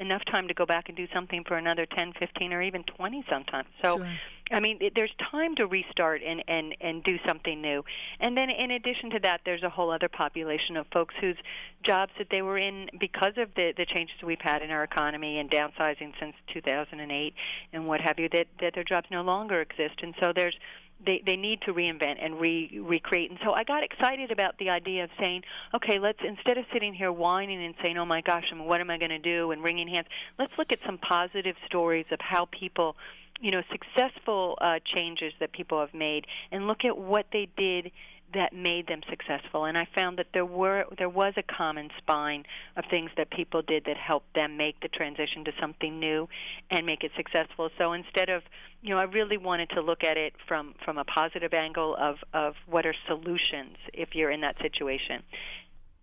[0.00, 3.24] enough time to go back and do something for another 10, 15, or even 20
[3.28, 3.68] sometimes.
[3.82, 4.08] So, sure.
[4.50, 7.84] I mean, it, there's time to restart and, and, and do something new.
[8.18, 11.36] And then, in addition to that, there's a whole other population of folks whose
[11.82, 15.38] jobs that they were in because of the, the changes we've had in our economy
[15.38, 17.34] and downsizing since 2008
[17.72, 20.00] and what have you, that, that their jobs no longer exist.
[20.02, 20.56] And so there's
[21.04, 23.30] they they need to reinvent and re recreate.
[23.30, 25.42] And so I got excited about the idea of saying,
[25.74, 28.98] okay, let's instead of sitting here whining and saying, oh my gosh, what am I
[28.98, 30.06] going to do, and wringing hands,
[30.38, 32.96] let's look at some positive stories of how people
[33.40, 37.90] you know successful uh, changes that people have made and look at what they did
[38.34, 39.64] that made them successful.
[39.64, 42.44] And i found that there were there was a common spine
[42.76, 46.28] of things that people did that helped them make the transition to something new
[46.70, 47.70] and make it successful.
[47.78, 48.42] So instead of
[48.82, 52.16] you know i really wanted to look at it from from a positive angle of
[52.32, 55.22] of what are solutions if you're in that situation.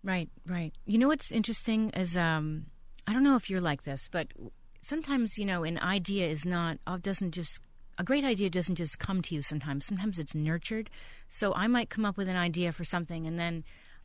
[0.04, 0.72] Right right.
[0.86, 2.66] You know what's interesting is um
[3.06, 4.28] i don't know if you're like this but
[4.82, 7.60] sometimes you know an idea is not uh, doesn't just
[7.98, 9.86] a great idea doesn't just come to you sometimes.
[9.86, 10.88] Sometimes it's nurtured.
[11.28, 13.64] So I might come up with an idea for something and then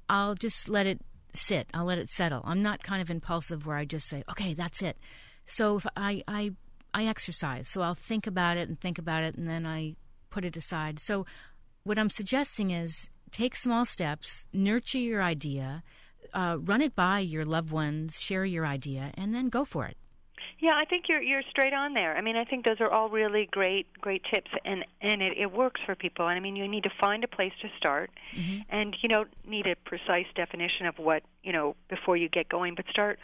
[0.10, 0.99] I'll just let it
[1.34, 1.67] sit.
[1.73, 2.41] I'll let it settle.
[2.43, 4.97] I'm not kind of impulsive where I just say, "Okay, that's it."
[5.45, 6.51] So if I I
[6.93, 7.69] I exercise.
[7.69, 9.95] So I'll think about it and think about it and then I
[10.29, 10.99] put it aside.
[10.99, 11.25] So
[11.84, 15.84] what I'm suggesting is take small steps, nurture your idea,
[16.34, 19.97] uh, run it by your loved ones, share your idea, and then go for it.
[20.63, 22.15] Yeah, I think you're you're straight on there.
[22.15, 25.52] I mean, I think those are all really great great tips, and and it, it
[25.52, 26.30] works for people.
[26.30, 28.62] And I mean, you need to find a place to start, mm-hmm.
[28.69, 32.76] and you don't need a precise definition of what you know before you get going,
[32.76, 33.19] but start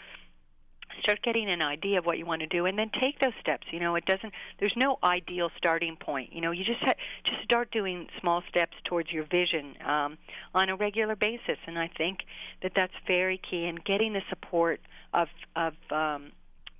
[1.01, 3.65] start getting an idea of what you want to do and then take those steps
[3.71, 7.41] you know it doesn't there's no ideal starting point you know you just ha- just
[7.43, 10.17] start doing small steps towards your vision um,
[10.53, 12.21] on a regular basis and i think
[12.63, 14.81] that that's very key and getting the support
[15.13, 16.31] of of um,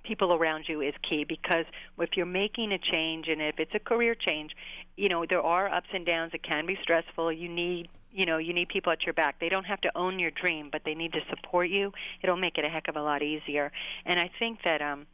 [0.02, 1.64] people around you is key because
[1.98, 4.52] if you're making a change and if it's a career change,
[4.96, 6.32] you know, there are ups and downs.
[6.34, 7.32] It can be stressful.
[7.32, 10.18] You need you know you need people at your back they don't have to own
[10.18, 13.02] your dream but they need to support you it'll make it a heck of a
[13.02, 13.70] lot easier
[14.04, 15.06] and i think that um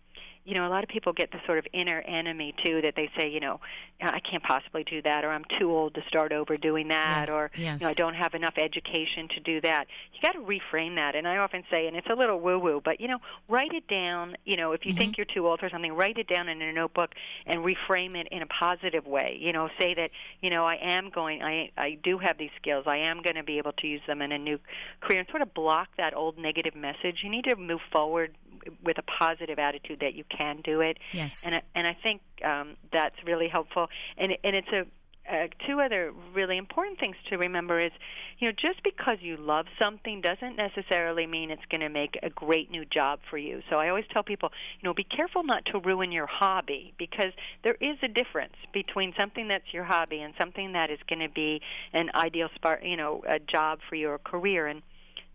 [0.47, 3.11] you know, a lot of people get the sort of inner enemy too that they
[3.19, 3.61] say, you know,
[4.01, 7.37] I can't possibly do that, or I'm too old to start over doing that, yes,
[7.37, 7.81] or yes.
[7.81, 9.87] you know, I don't have enough education to do that.
[10.13, 13.01] You got to reframe that, and I often say, and it's a little woo-woo, but
[13.01, 14.37] you know, write it down.
[14.45, 14.99] You know, if you mm-hmm.
[14.99, 17.11] think you're too old for something, write it down in a notebook
[17.47, 19.37] and reframe it in a positive way.
[19.41, 20.11] You know, say that,
[20.43, 22.85] you know, I am going, I I do have these skills.
[22.87, 24.61] I am going to be able to use them in a new
[25.01, 27.21] career, and sort of block that old negative message.
[27.25, 28.37] You need to move forward
[28.85, 30.99] with a positive attitude that you can do it.
[31.13, 31.43] Yes.
[31.45, 33.89] And and I think um, that's really helpful.
[34.17, 34.87] And and it's a
[35.31, 37.91] uh, two other really important things to remember is,
[38.39, 42.31] you know, just because you love something doesn't necessarily mean it's going to make a
[42.31, 43.61] great new job for you.
[43.69, 44.51] So I always tell people,
[44.81, 47.33] you know, be careful not to ruin your hobby because
[47.65, 51.33] there is a difference between something that's your hobby and something that is going to
[51.33, 51.61] be
[51.93, 54.67] an ideal, spark, you know, a job for your career.
[54.67, 54.83] And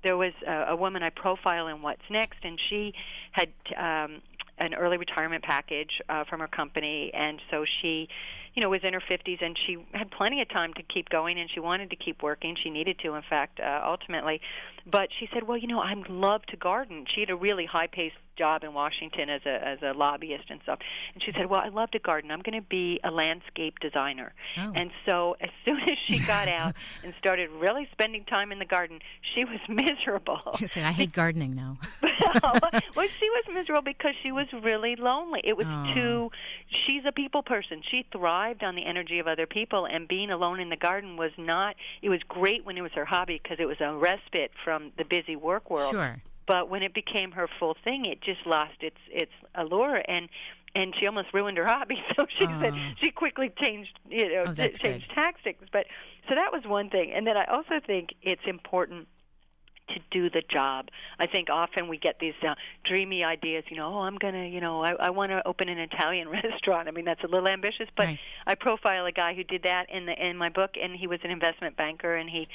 [0.04, 2.94] there was a, a woman I profile in What's Next, and she
[3.32, 4.22] had um,
[4.58, 8.08] an early retirement package uh, from her company, and so she,
[8.54, 11.40] you know, was in her 50s, and she had plenty of time to keep going,
[11.40, 12.56] and she wanted to keep working.
[12.62, 14.40] She needed to, in fact, uh, ultimately.
[14.86, 18.16] But she said, "Well, you know, I love to garden." She had a really high-paced
[18.42, 20.80] job in Washington as a as a lobbyist and stuff.
[21.14, 22.32] And she said, "Well, I love to garden.
[22.32, 24.72] I'm going to be a landscape designer." Oh.
[24.76, 26.74] And so, as soon as she got out
[27.04, 29.00] and started really spending time in the garden,
[29.36, 30.42] she was miserable.
[30.58, 35.42] She said, "I hate gardening now." well, she was miserable because she was really lonely.
[35.44, 35.94] It was oh.
[35.94, 36.32] too.
[36.88, 37.84] She's a people person.
[37.92, 41.32] She thrived on the energy of other people, and being alone in the garden was
[41.38, 41.76] not.
[42.02, 45.06] It was great when it was her hobby because it was a respite from the
[45.06, 45.92] busy work world.
[45.92, 46.22] Sure
[46.52, 50.28] but when it became her full thing, it just lost its its allure and
[50.76, 51.96] and she almost ruined her hobby.
[52.18, 52.60] So she uh.
[52.60, 55.04] said she quickly changed you know oh, changed good.
[55.16, 55.64] tactics.
[55.72, 55.86] But
[56.28, 59.08] so that was one thing, and then I also think it's important
[59.94, 60.90] to do the job.
[61.20, 64.48] I think often we get these uh, dreamy ideas, you know, oh, I'm going to,
[64.48, 66.88] you know, I, I want to open an Italian restaurant.
[66.88, 68.20] I mean, that's a little ambitious, but right.
[68.48, 71.20] I profile a guy who did that in the in my book and he was
[71.24, 72.48] an investment banker and he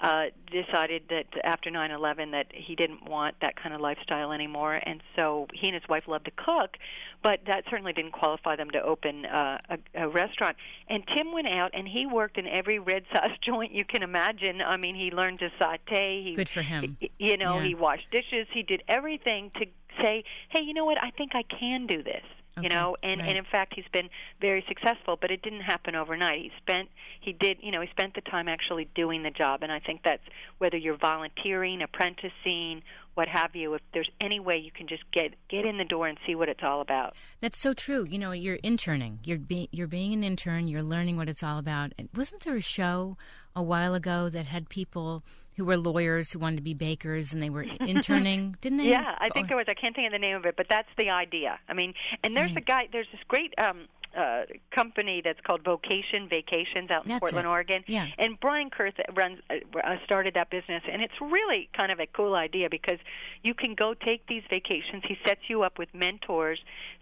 [0.00, 5.02] uh, decided that after 9/11 that he didn't want that kind of lifestyle anymore, and
[5.16, 6.76] so he and his wife loved to cook,
[7.22, 10.56] but that certainly didn't qualify them to open uh, a, a restaurant.
[10.88, 14.62] And Tim went out and he worked in every red sauce joint you can imagine.
[14.62, 16.22] I mean, he learned to saute.
[16.22, 16.77] He, Good for him.
[16.98, 17.64] He, you know, Yeah.
[17.64, 18.46] he washed dishes.
[18.52, 19.66] He did everything to
[20.02, 21.02] say, "Hey, you know what?
[21.02, 22.24] I think I can do this."
[22.60, 23.28] You know, and right.
[23.28, 24.08] and in fact, he's been
[24.40, 25.16] very successful.
[25.20, 26.40] But it didn't happen overnight.
[26.42, 26.88] He spent
[27.20, 30.02] he did you know he spent the time actually doing the job, and I think
[30.02, 30.24] that's
[30.58, 32.82] whether you're volunteering, apprenticing,
[33.14, 33.74] what have you.
[33.74, 36.48] If there's any way you can just get get in the door and see what
[36.48, 37.14] it's all about.
[37.40, 38.04] That's so true.
[38.10, 39.20] You know, you're interning.
[39.22, 40.66] You're being you're being an intern.
[40.66, 41.92] You're learning what it's all about.
[41.96, 43.16] And Wasn't there a show
[43.54, 45.22] a while ago that had people
[45.58, 48.56] who were lawyers who wanted to be bakers and they were interning?
[48.60, 48.88] Didn't they?
[48.88, 49.66] Yeah, I think there was.
[49.68, 51.58] I can't think of the name of it, but that's the idea.
[51.68, 52.88] I mean, and there's a guy.
[52.90, 53.88] There's this great um,
[54.18, 54.42] uh,
[54.74, 57.50] company that's called Vocation Vacations out in That's Portland, it.
[57.50, 57.84] Oregon.
[57.86, 58.06] Yeah.
[58.18, 62.06] And Brian Kurth runs uh, uh, started that business, and it's really kind of a
[62.06, 62.98] cool idea because
[63.42, 65.04] you can go take these vacations.
[65.06, 66.58] He sets you up with mentors,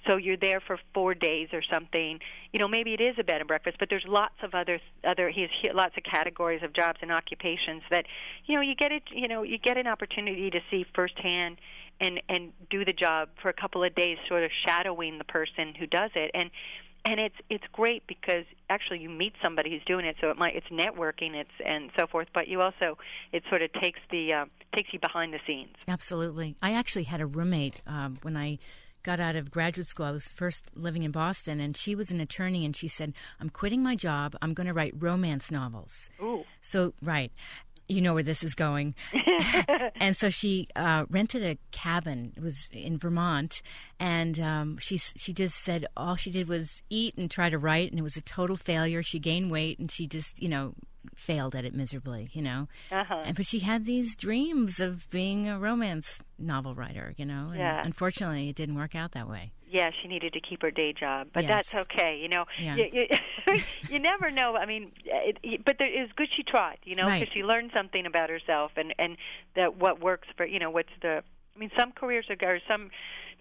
[0.07, 2.21] so you're there for four days or something.
[2.53, 5.31] You know, maybe it is a bed and breakfast, but there's lots of other other.
[5.31, 8.05] He has lots of categories of jobs and occupations that,
[8.45, 9.05] you know, you get it.
[9.11, 11.57] You know, you get an opportunity to see firsthand
[12.01, 15.75] and and do the job for a couple of days, sort of shadowing the person
[15.79, 16.51] who does it, and
[17.07, 20.57] and it's it's great because actually you meet somebody who's doing it, so it might
[20.57, 22.29] it's networking, it's and so forth.
[22.35, 22.99] But you also
[23.33, 24.45] it sort of takes the uh,
[24.75, 25.75] takes you behind the scenes.
[25.89, 26.57] Absolutely.
[26.61, 28.59] I actually had a roommate um, when I
[29.05, 30.05] got out of graduate school.
[30.05, 33.51] I was first living in Boston, and she was an attorney, and she said, "I'm
[33.51, 34.37] quitting my job.
[34.43, 36.45] I'm going to write romance novels." Ooh.
[36.61, 37.33] So, right.
[37.89, 38.95] You know where this is going.
[39.97, 42.33] and so she uh, rented a cabin.
[42.37, 43.63] It was in Vermont,
[44.01, 47.91] and um, she she just said all she did was eat and try to write,
[47.91, 49.03] and it was a total failure.
[49.03, 50.75] She gained weight, and she just you know
[51.17, 52.29] failed at it miserably.
[52.33, 53.23] You know, Uh-huh.
[53.27, 57.13] and but she had these dreams of being a romance novel writer.
[57.17, 57.83] You know, and Yeah.
[57.85, 59.53] unfortunately, it didn't work out that way.
[59.69, 61.71] Yeah, she needed to keep her day job, but Yes.
[61.71, 62.19] that's okay.
[62.23, 62.77] You know, Yeah.
[62.77, 63.61] you, you,
[63.91, 64.57] you never know.
[64.57, 66.79] I mean, it, it, but there, it was good she tried.
[66.85, 67.31] You know, because Right.
[67.35, 69.17] she learned something about herself and and
[69.57, 71.23] that what works for you know what's the.
[71.55, 72.91] I mean, some careers are or some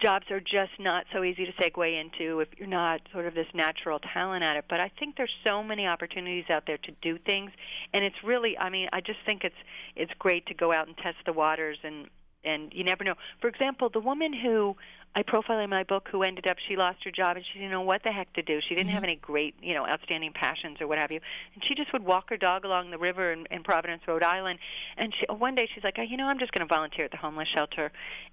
[0.00, 3.46] jobs are just not so easy to segue into if you're not sort of this
[3.54, 4.64] natural talent at it.
[4.68, 7.50] But I think there's so many opportunities out there to do things,
[7.92, 8.58] and it's really.
[8.58, 9.56] I mean, I just think it's
[9.94, 12.08] it's great to go out and test the waters and
[12.44, 13.14] and you never know.
[13.40, 14.76] For example, the woman who
[15.16, 17.70] I profile in my book who ended up she lost her job and she didn't
[17.70, 18.60] know what the heck to do.
[18.60, 18.94] She didn't mm-hmm.
[18.96, 21.20] have any great, you know, outstanding passions or what have you.
[21.54, 24.58] And she just would walk her dog along the river in, in Providence, Rhode Island.
[24.98, 27.12] And she, one day she's like, oh, you know, I'm just going to volunteer at
[27.12, 27.92] the homeless shelter.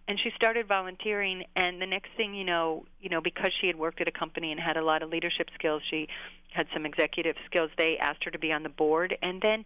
[0.09, 1.45] And she started volunteering.
[1.55, 4.51] And the next thing you know, you know, because she had worked at a company
[4.51, 6.09] and had a lot of leadership skills, she
[6.51, 7.71] had some executive skills.
[7.77, 9.63] They asked her to be on the board, and then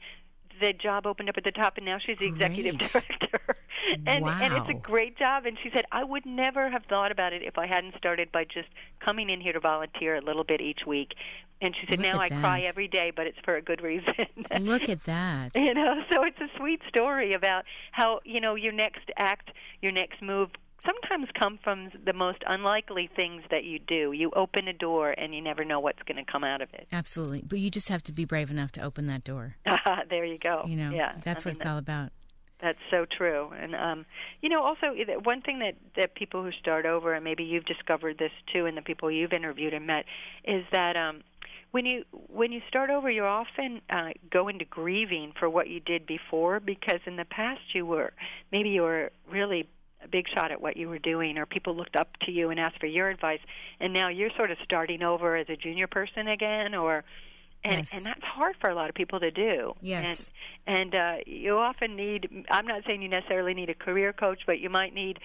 [0.60, 3.58] the job opened up at the top, and now she's the executive director.
[4.06, 5.46] And and it's a great job.
[5.46, 8.44] And she said, I would never have thought about it if I hadn't started by
[8.44, 8.68] just
[9.00, 11.14] coming in here to volunteer a little bit each week.
[11.62, 13.82] And she said, Look now I at cry every day, but it's for a good
[13.82, 14.14] reason.
[14.60, 15.56] Look at that.
[15.56, 19.50] you know, so it's a sweet story about how you know your next act,
[19.82, 20.50] your next move.
[20.86, 24.14] Sometimes come from the most unlikely things that you do.
[24.14, 26.88] You open a door and you never know what's going to come out of it.
[26.94, 27.44] Absolutely.
[27.46, 29.58] But you just have to be brave enough to open that door.
[30.10, 30.64] there you go.
[30.66, 32.12] You know, yeah, that's I what mean, it's all about.
[32.62, 33.52] That's so true.
[33.60, 34.06] And um
[34.42, 37.66] you know also i- one thing that that people who start over and maybe you've
[37.66, 40.06] discovered this too and the people you've interviewed and met
[40.44, 41.24] is that um
[41.72, 42.04] when you
[42.34, 46.60] when you start over you often uh go into grieving for what you did before
[46.60, 48.12] because in the past you were
[48.52, 49.68] maybe you were really
[50.04, 52.60] a big shot at what you were doing or people looked up to you and
[52.60, 53.42] asked for your advice
[53.80, 57.04] and now you're sort of starting over as a junior person again or
[57.64, 57.94] and Yes.
[57.94, 60.32] and that's hard for a lot of people to do Yes.
[60.68, 64.42] and and uh, you often need i'm not saying you necessarily need a career coach
[64.46, 65.20] but you might need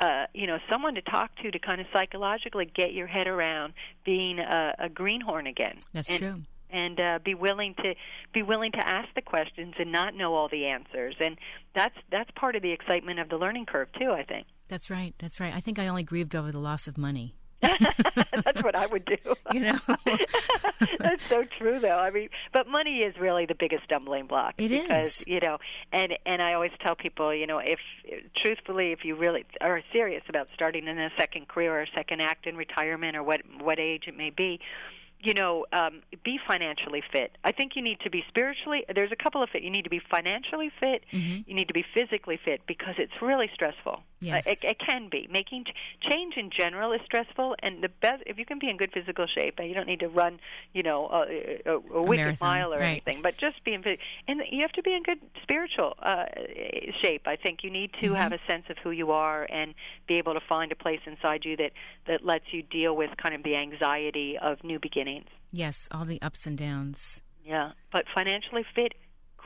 [0.00, 3.72] uh, you know someone to talk to to kind of psychologically get your head around
[4.04, 6.42] being a, a greenhorn again That's and, true.
[6.70, 7.94] and uh, be willing to
[8.32, 11.36] be willing to ask the questions and not know all the answers and
[11.74, 15.14] that's that's part of the excitement of the learning curve too i think That's right.
[15.18, 15.54] That's right.
[15.54, 17.34] I think I only grieved over the loss of money.
[18.44, 19.16] that's what i would do
[19.52, 19.78] You know?
[20.98, 21.98] That's so true, though.
[21.98, 24.54] I mean, but money is really the biggest stumbling block.
[24.58, 25.24] It because, is.
[25.26, 25.58] you know,
[25.92, 27.78] and and I always tell people, you know, if
[28.36, 32.20] truthfully, if you really are serious about starting in a second career or a second
[32.20, 34.60] act in retirement or what what age it may be,
[35.20, 37.36] you know, um, be financially fit.
[37.44, 38.84] I think you need to be spiritually.
[38.94, 39.62] There's a couple of fit.
[39.62, 41.02] You need to be financially fit.
[41.12, 41.44] Mhm.
[41.46, 44.02] You need to be physically fit because it's really stressful.
[44.20, 44.46] Yes.
[44.46, 45.28] Uh, it, it can be.
[45.30, 45.74] Making ch-
[46.10, 49.26] change in general is stressful, and the best if you can be in good physical
[49.26, 49.58] shape.
[49.60, 50.38] You don't need to run,
[50.72, 52.86] you know, a, a, a wicked marathon, mile or right.
[52.90, 53.82] anything, but just be in.
[54.28, 56.26] And you have to be in good spiritual uh,
[57.02, 57.22] shape.
[57.26, 58.16] I think you need to Mhm.
[58.16, 59.74] have a sense of who you are and
[60.06, 61.72] be able to find a place inside you that
[62.06, 65.07] that lets you deal with kind of the anxiety of new beginnings.
[65.50, 67.22] Yes, all the ups and downs.
[67.44, 68.92] Yeah, but financially fit,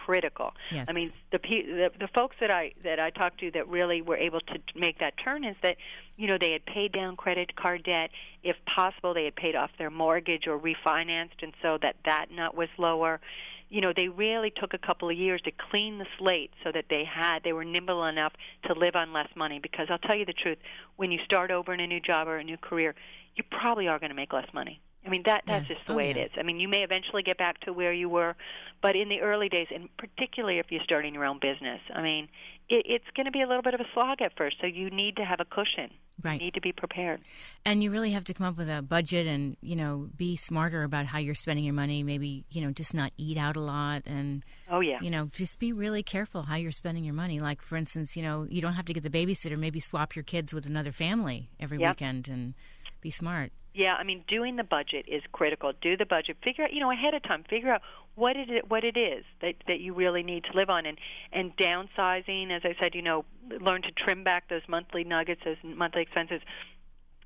[0.05, 0.53] critical.
[0.71, 0.89] Yes.
[0.89, 4.17] I mean, the, the the folks that I that I talked to that really were
[4.17, 5.77] able to make that turn is that
[6.17, 8.11] you know they had paid down credit card debt.
[8.43, 12.57] If possible, they had paid off their mortgage or refinanced, and so that that nut
[12.57, 13.21] was lower.
[13.69, 16.87] You know, they really took a couple of years to clean the slate so that
[16.91, 18.33] they had they were nimble enough
[18.67, 19.61] to live on less money.
[19.63, 20.59] Because I'll tell you the truth,
[20.97, 22.95] when you start over in a new job or a new career,
[23.35, 24.81] you probably are going to make less money.
[25.05, 25.77] I mean that that's Yes.
[25.79, 26.17] just the Oh, way yeah.
[26.23, 26.31] it is.
[26.39, 28.37] I mean, you may eventually get back to where you were,
[28.81, 32.29] but in the early days, and particularly if you're starting your own business, I mean,
[32.69, 34.59] it, it's going to be a little bit of a slog at first.
[34.61, 35.91] So you need to have a cushion.
[36.23, 36.41] Right.
[36.41, 37.21] You need to be prepared.
[37.65, 40.85] And you really have to come up with a budget and, you know, be smarter
[40.85, 42.05] about how you're spending your money.
[42.05, 45.01] Maybe, you know, just not eat out a lot and, Oh yeah.
[45.01, 47.41] you know, just be really careful how you're spending your money.
[47.41, 49.59] Like, for instance, you know, you don't have to get the babysitter.
[49.59, 51.97] Maybe swap your kids with another family every Yep.
[51.97, 52.55] weekend and
[53.03, 53.53] be smart.
[53.75, 55.73] Yeah, I mean, doing the budget is critical.
[55.81, 56.37] Do the budget.
[56.45, 57.45] Figure out, you know, ahead of time.
[57.49, 57.81] Figure out
[58.15, 60.99] what it is, what it is that that you really need to live on, and
[61.33, 62.51] and downsizing.
[62.51, 63.25] As I said, you know,
[63.61, 66.43] learn to trim back those monthly nuggets, those monthly expenses.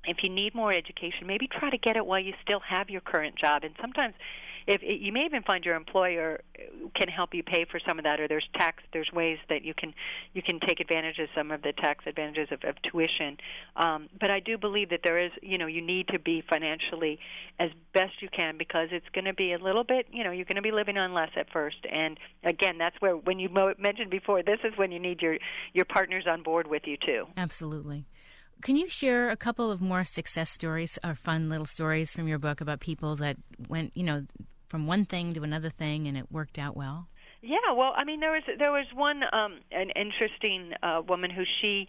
[0.05, 3.01] If you need more education, maybe try to get it while you still have your
[3.01, 3.65] current job.
[3.65, 4.13] And sometimes,
[4.67, 6.41] if you may even find your employer
[6.93, 9.73] can help you pay for some of that, or there's tax, there's ways that you
[9.73, 9.93] can
[10.33, 13.37] you can take advantage of some of the tax advantages of, of tuition.
[13.77, 17.17] Um, but I do believe that there is, you know, you need to be financially
[17.59, 20.45] as best you can because it's going to be a little bit, you know, you're
[20.45, 21.85] going to be living on less at first.
[21.89, 25.37] And again, that's where when you mo- mentioned before, this is when you need your
[25.73, 27.25] your partners on board with you too.
[27.37, 28.05] Absolutely.
[28.61, 32.39] Can you share a couple of more success stories or fun little stories from your
[32.39, 33.37] book about people that
[33.69, 34.25] went, you know,
[34.67, 37.07] from one thing to another thing and it worked out well?
[37.41, 41.43] Yeah, well, I mean, there was there was one um, an interesting uh, woman who
[41.61, 41.87] she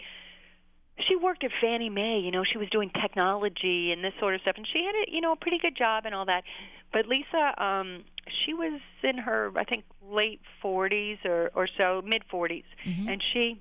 [1.06, 2.18] she worked at Fannie Mae.
[2.18, 5.10] You know, she was doing technology and this sort of stuff, and she had a
[5.12, 6.44] you know a pretty good job and all that.
[6.92, 8.04] But Lisa, um,
[8.44, 13.08] she was in her I think late forties or or so, mid 40s Mhm.
[13.12, 13.60] and she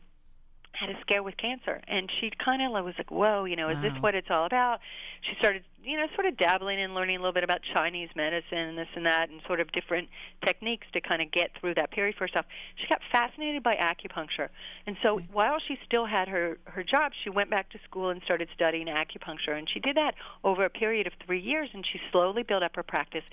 [0.74, 3.82] had a scare with cancer and she kind of was like whoa you know is
[3.82, 4.80] this what it's all about
[5.22, 8.58] she started you know sort of dabbling and learning a little bit about chinese medicine
[8.58, 10.10] and this and that and sort of different
[10.46, 12.46] techniques to kind of get through that period for herself.
[12.76, 14.50] She got fascinated by acupuncture.
[14.86, 18.22] And so while she still had her her job she went back to school and
[18.24, 19.58] started studying acupuncture.
[19.58, 22.76] And she did that over a period of 3 years and she slowly built up
[22.76, 23.24] her practice.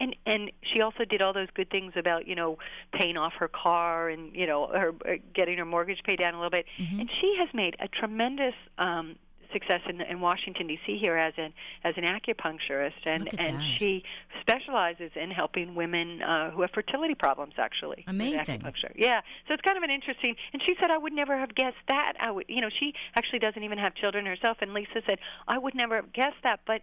[0.00, 2.58] And and she also did all those good things about you know
[2.92, 6.38] paying off her car and you know her uh, getting her mortgage paid down a
[6.38, 6.66] little bit.
[6.78, 7.00] Mm-hmm.
[7.00, 9.16] and she has made a tremendous um
[9.52, 10.98] success in, in Washington D.C.
[10.98, 13.78] here as an as an acupuncturist, and and that.
[13.78, 14.02] she
[14.40, 17.54] specializes in helping women uh, who have fertility problems.
[17.58, 18.60] Actually, Amazing.
[18.60, 18.92] acupuncture.
[18.94, 20.36] Yeah, so it's kind of an interesting.
[20.52, 22.14] And she said, I would never have guessed that.
[22.20, 24.58] I would, you know, she actually doesn't even have children herself.
[24.60, 25.18] And Lisa said,
[25.48, 26.82] I would never have guessed that, but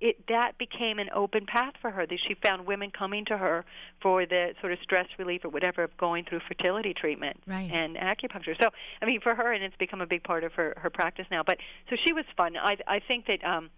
[0.00, 3.64] it that became an open path for her that she found women coming to her
[4.00, 7.70] for the sort of stress relief or whatever of going through fertility treatment Right.
[7.70, 8.60] and acupuncture.
[8.60, 8.70] So
[9.02, 11.42] I mean for her and it's become a big part of her her practice now.
[11.44, 11.58] But
[11.90, 12.56] so she was fun.
[12.56, 13.70] I I think that um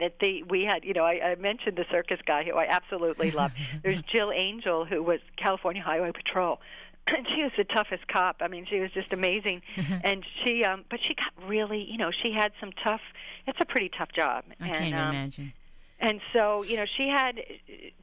[0.00, 3.30] that the we had you know I, I mentioned the circus guy who I absolutely
[3.40, 3.52] love.
[3.82, 6.60] There's Jill Angel who was California Highway Patrol.
[7.10, 8.36] And she was the toughest cop.
[8.42, 9.62] I mean, she was just amazing.
[10.04, 13.00] and she, um, but she got really, you know, she had some tough.
[13.48, 14.44] It's a pretty tough job.
[14.60, 15.52] I and, can't um, imagine.
[15.98, 17.40] and so, you know, she had,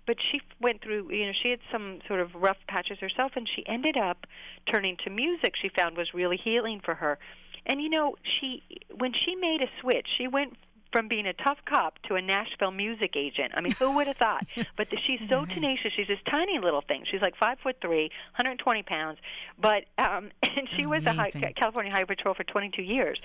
[0.07, 3.47] but she went through, you know, she had some sort of rough patches herself, and
[3.47, 4.25] she ended up
[4.71, 5.53] turning to music.
[5.61, 7.19] She found was really healing for her.
[7.67, 8.63] And you know, she
[8.95, 10.53] when she made a switch, she went
[10.95, 13.51] from being a tough cop to a Nashville music agent.
[13.53, 14.47] I mean, who would have thought?
[14.77, 15.91] But the, she's so tenacious.
[15.95, 17.03] She's this tiny little thing.
[17.09, 19.19] She's like five foot three, 120 pounds.
[19.59, 21.53] But um, and she was a high, Amazing.
[21.57, 23.19] California Highway Patrol for 22 years,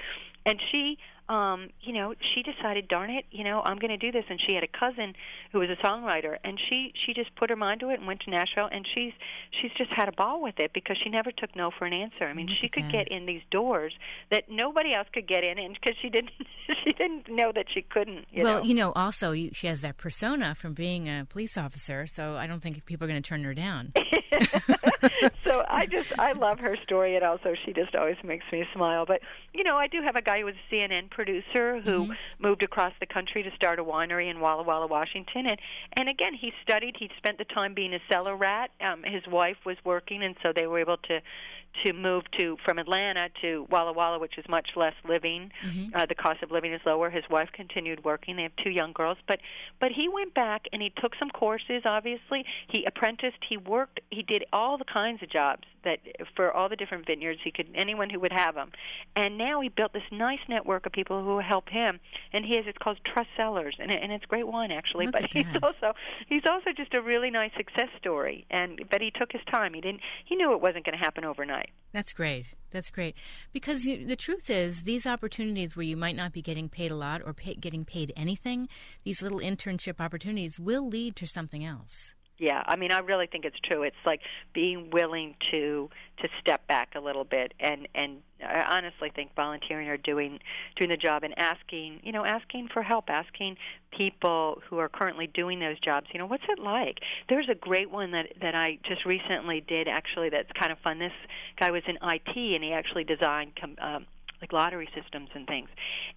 [0.47, 0.99] and she,
[1.31, 4.25] um, you know, she decided, darn it, you know, I'm going to do this.
[4.29, 5.15] And she had a cousin
[5.53, 8.21] who was a songwriter, and she she just put her mind to it and went
[8.23, 9.13] to Nashville, and she's
[9.61, 12.25] she's just had a ball with it because she never took no for an answer.
[12.25, 12.93] I mean, Look she could that.
[12.93, 13.93] get in these doors
[14.31, 16.33] that nobody else could get in, and because she didn't
[16.85, 18.27] she didn't know that she couldn't.
[18.33, 18.65] You well, know?
[18.65, 22.49] you know, also you, she has that persona from being a police officer, so I
[22.49, 23.93] don't think people are going to turn her down.
[25.45, 29.07] so I just I love her story, and also she just always makes me smile.
[29.07, 29.21] But
[29.53, 32.13] you know, I do have a guy who was a CNN producer who Mm-hmm.
[32.39, 35.47] moved across the country to start a winery in Walla Walla, Washington.
[35.47, 35.59] And
[35.95, 36.95] and again, he studied.
[36.99, 38.71] He spent the time being a cellar rat.
[38.81, 41.21] Um, his wife was working, and so they were able to
[41.85, 45.51] to move to from Atlanta to Walla Walla, which is much less living.
[45.65, 45.95] Mm-hmm.
[45.95, 47.11] Uh, the cost of living is lower.
[47.11, 48.37] His wife continued working.
[48.37, 49.41] They have two young girls, but
[49.81, 51.83] but he went back and he took some courses.
[51.85, 53.39] Obviously, he apprenticed.
[53.49, 54.01] He worked.
[54.11, 56.01] He did all the kinds of jobs that
[56.37, 58.71] for all the different vineyards he could anyone who would have them.
[59.17, 62.01] And now he built this nice network of people who help him.
[62.33, 65.07] And he has it's called Trust Cellars, and and it's great wine actually.
[65.07, 65.63] Look but he's that.
[65.63, 65.95] also
[66.27, 68.47] he's also just a really nice success story.
[68.51, 69.75] And but he took his time.
[69.75, 70.01] He didn't.
[70.25, 71.60] He knew it wasn't going to happen overnight.
[71.93, 72.47] That's great.
[72.71, 73.17] That's great.
[73.53, 76.97] Because you, the truth is, these opportunities where you might not be getting paid a
[76.97, 78.69] lot or pay, getting paid anything,
[79.05, 82.15] these little internship opportunities will lead to something else.
[82.41, 83.83] Yeah, I mean, I really think it's true.
[83.83, 84.23] It's like
[84.55, 85.91] being willing to
[86.23, 90.41] to step back a little bit, and and I honestly think volunteering or doing
[90.75, 93.59] doing the job and asking, you know, asking for help, asking
[93.95, 97.01] people who are currently doing those jobs, you know, what's it like?
[97.29, 100.31] There's a great one that that I just recently did actually.
[100.31, 100.99] That's kind of fun.
[100.99, 101.13] This
[101.59, 104.07] guy was in IT, and he actually designed com- um,
[104.41, 105.69] like lottery systems and things,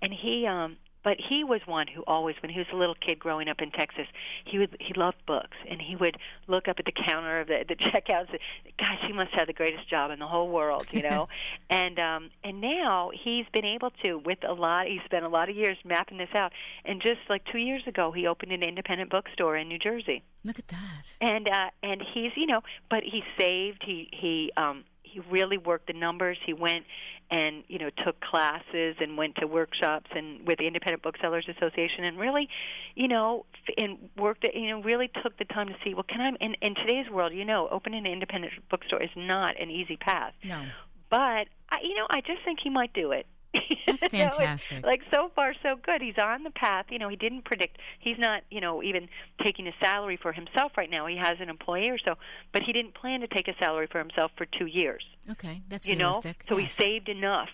[0.02, 3.20] and he um but he was one who always when he was a little kid
[3.20, 4.08] growing up in Texas
[4.46, 5.58] he would he loved books.
[5.70, 8.40] And he would look up at the counter of the the checkout and say
[8.80, 11.28] gosh he must have the greatest job in the whole world you know?
[11.70, 15.50] And um and now he's been able to with a lot he spent a lot
[15.50, 16.52] of years mapping this out.
[16.86, 20.24] And just like 2 years ago he opened an independent bookstore in New Jersey.
[20.44, 21.04] Look at that.
[21.22, 24.84] and uh and he's you know but he saved he he um
[25.14, 26.38] he really worked the numbers.
[26.44, 26.86] He went
[27.32, 32.04] and you know took classes and went to workshops and with the independent booksellers association
[32.04, 32.50] and really
[32.96, 33.46] you know
[33.78, 36.76] and worked you know really took the time to see well can i in in
[36.76, 40.64] today's world you know opening an independent bookstore is not an easy path No.
[41.10, 43.26] but I, you know i just think he might do it
[43.86, 44.86] That's know, fantastic.
[44.86, 48.18] like so far so good he's on the path you know he didn't predict he's
[48.18, 49.08] not you know even
[49.44, 52.16] taking a salary for himself right now he has an employee or so
[52.52, 55.86] but he didn't plan to take a salary for himself for two years Okay, that's
[55.86, 56.46] you know realistic.
[56.50, 57.50] so he saved enough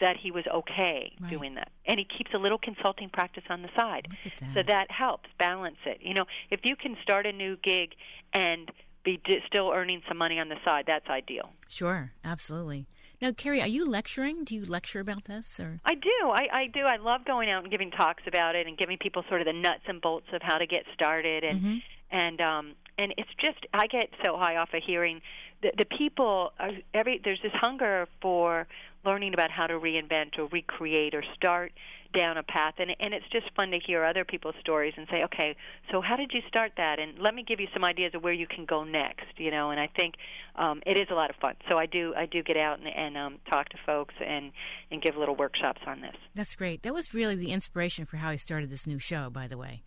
[0.00, 1.30] that he was okay Right.
[1.30, 4.08] doing that and he keeps a little consulting practice on the side
[4.40, 4.54] that.
[4.54, 7.94] so that helps balance it you know if you can start a new gig
[8.32, 8.70] and
[9.04, 12.86] be d- still earning some money on the side that's ideal Sure, absolutely.
[13.20, 14.44] Now, Kerry, are you lecturing?
[14.44, 16.30] Do you lecture about this, or I do.
[16.30, 16.80] I, I do.
[16.80, 19.52] I love going out and giving talks about it and giving people sort of the
[19.52, 21.82] nuts and bolts of how to get started and Mhm.
[22.10, 25.20] and um and it's just I get so high off of hearing
[25.62, 28.66] the the people are every there's this hunger for
[29.04, 31.72] learning about how to reinvent or recreate or start
[32.14, 35.22] down a path and and it's just fun to hear other people's stories and say
[35.22, 35.54] okay
[35.92, 38.32] so how did you start that and let me give you some ideas of where
[38.32, 40.14] you can go next you know and I think
[40.56, 42.88] um it is a lot of fun so I do I do get out and,
[42.88, 44.52] and um talk to folks and
[44.90, 46.82] and give little workshops on this that's great.
[46.82, 49.28] That was really the inspiration for how I started this new show.
[49.28, 49.82] By the way,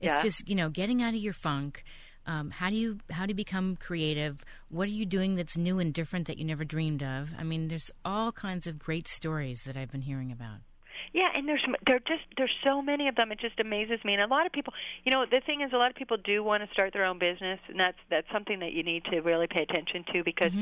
[0.00, 0.22] it's Yeah.
[0.22, 1.84] just you know getting out of your funk.
[2.26, 4.44] Um, how do you how do you become creative?
[4.68, 7.30] What are you doing that's new and different that you never dreamed of?
[7.38, 10.58] I mean, there's all kinds of great stories that I've been hearing about.
[11.12, 13.32] Yeah, and there's there just there's so many of them.
[13.32, 14.14] It just amazes me.
[14.14, 14.72] And a lot of people,
[15.04, 17.18] you know, the thing is, a lot of people do want to start their own
[17.18, 20.52] business, and that's that's something that you need to really pay attention to because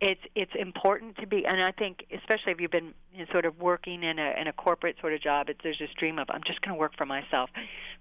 [0.00, 1.44] it's it's important to be.
[1.46, 4.46] And I think, especially if you've been you know, sort of working in a in
[4.48, 6.92] a corporate sort of job, it's, there's this dream of I'm just going to work
[6.96, 7.50] for myself,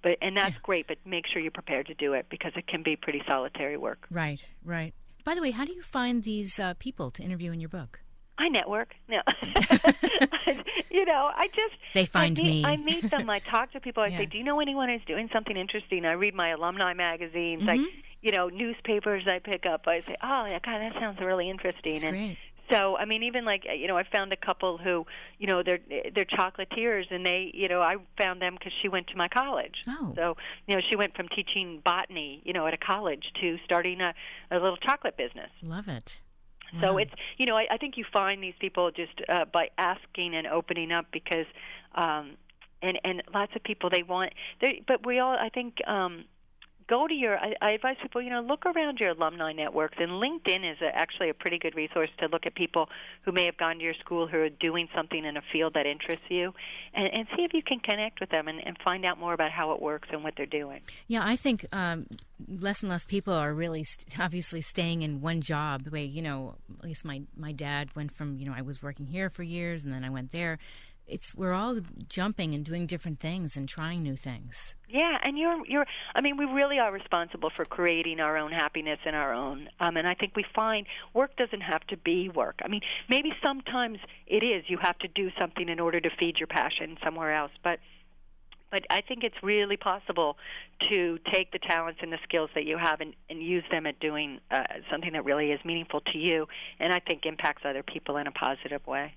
[0.01, 0.87] but and that's great.
[0.87, 4.07] But make sure you're prepared to do it because it can be pretty solitary work.
[4.09, 4.93] Right, right.
[5.25, 7.99] By the way, how do you find these uh, people to interview in your book?
[8.39, 8.95] I network.
[9.07, 9.21] No,
[10.89, 12.65] you know, I just They find I meet, me.
[12.65, 13.29] I meet them.
[13.29, 14.01] I talk to people.
[14.03, 14.19] I Yeah.
[14.19, 17.63] say, "Do you know anyone who's doing something interesting?" I read my alumni magazines.
[17.67, 17.85] I, Mhm.
[18.21, 19.27] you know, newspapers.
[19.27, 19.87] I pick up.
[19.87, 22.37] I say, "Oh, yeah, God, that sounds really interesting." That's and great.
[22.71, 25.05] so, I mean, even like you know, I found a couple who,
[25.37, 25.79] you know, they're
[26.13, 29.81] they're chocolatiers, and they, you know, I found them because she went to my college.
[29.87, 30.13] Oh.
[30.15, 30.37] So,
[30.67, 34.13] you know, she went from teaching botany, you know, at a college to starting a,
[34.51, 35.49] a little chocolate business.
[35.61, 36.19] Love it.
[36.81, 36.97] So Wow.
[36.97, 40.47] it's you know I, I think you find these people just uh, by asking and
[40.47, 41.45] opening up because
[41.95, 42.37] um,
[42.81, 46.25] and and lots of people they want they but we all I think um,
[46.89, 50.11] go to your I, I advise people you know look around your alumni networks and
[50.11, 52.89] LinkedIn is a, actually a pretty good resource to look at people
[53.23, 55.85] who may have gone to your school who are doing something in a field that
[55.85, 56.53] interests you
[56.93, 59.51] and, and see if you can connect with them and, and find out more about
[59.51, 60.81] how it works and what they're doing.
[61.07, 62.07] Yeah, I think um,
[62.47, 65.83] less and less people are really st- obviously staying in one job.
[65.83, 68.81] The way you know, at least my my dad went from you know I was
[68.81, 70.57] working here for years and then I went there.
[71.09, 74.75] It's we're all jumping and doing different things and trying new things.
[74.87, 75.85] Yeah, and you're you're
[76.15, 79.97] I mean we really are responsible for creating our own happiness and our own um
[79.97, 82.59] and I think we find work doesn't have to be work.
[82.63, 86.39] I mean, maybe sometimes it is you have to do something in order to feed
[86.39, 87.79] your passion somewhere else, but
[88.71, 90.37] but I think it's really possible
[90.89, 93.99] to take the talents and the skills that you have and, and use them at
[93.99, 96.47] doing uh, something that really is meaningful to you
[96.79, 99.15] and I think impacts other people in a positive way.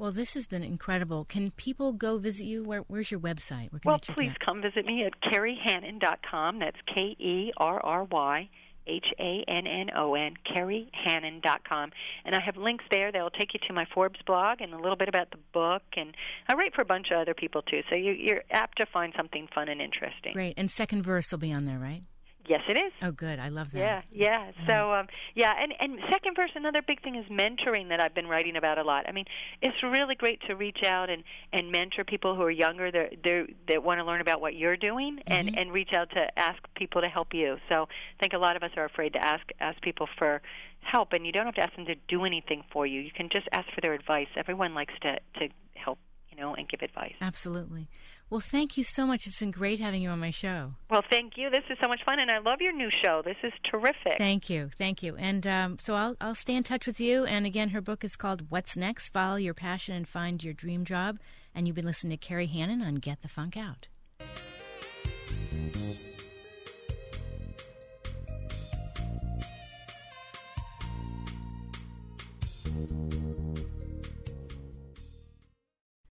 [0.00, 1.26] Well, this has been incredible.
[1.26, 2.62] Can people go visit you?
[2.62, 3.68] Where, where's your website?
[3.84, 6.58] well, please come visit me at kerryhannon.com.
[6.58, 8.48] That's K E R R Y
[8.86, 11.90] H A N N O N, kerryhannon.com.
[12.24, 14.78] And I have links there that will take you to my Forbes blog and a
[14.78, 15.82] little bit about the book.
[15.94, 16.16] And
[16.48, 19.12] I write for a bunch of other people too, so you, you're apt to find
[19.14, 20.32] something fun and interesting.
[20.32, 20.54] Great.
[20.56, 22.04] And Second Verse will be on there, right?
[22.50, 22.92] Yes, it is.
[23.00, 23.38] Oh, good.
[23.38, 23.78] I love that.
[23.78, 24.50] Yeah, yeah.
[24.66, 28.26] So, um, yeah, and and second verse, another big thing is mentoring that I've been
[28.26, 29.08] writing about a lot.
[29.08, 29.26] I mean,
[29.62, 31.22] it's really great to reach out and
[31.52, 34.76] and mentor people who are younger that they that want to learn about what you're
[34.76, 35.32] doing, mm-hmm.
[35.32, 37.56] and and reach out to ask people to help you.
[37.68, 40.42] So, I think a lot of us are afraid to ask ask people for
[40.80, 43.00] help, and you don't have to ask them to do anything for you.
[43.00, 44.26] You can just ask for their advice.
[44.34, 46.00] Everyone likes to to help,
[46.32, 47.14] you know, and give advice.
[47.20, 47.86] Absolutely.
[48.30, 49.26] Well, thank you so much.
[49.26, 50.74] It's been great having you on my show.
[50.88, 51.50] Well, thank you.
[51.50, 53.22] This is so much fun, and I love your new show.
[53.24, 54.18] This is terrific.
[54.18, 55.16] Thank you, thank you.
[55.16, 57.24] And um, so I'll I'll stay in touch with you.
[57.24, 60.84] And again, her book is called "What's Next: Follow Your Passion and Find Your Dream
[60.84, 61.18] Job."
[61.54, 63.88] And you've been listening to Kerry Hannon on Get the Funk Out.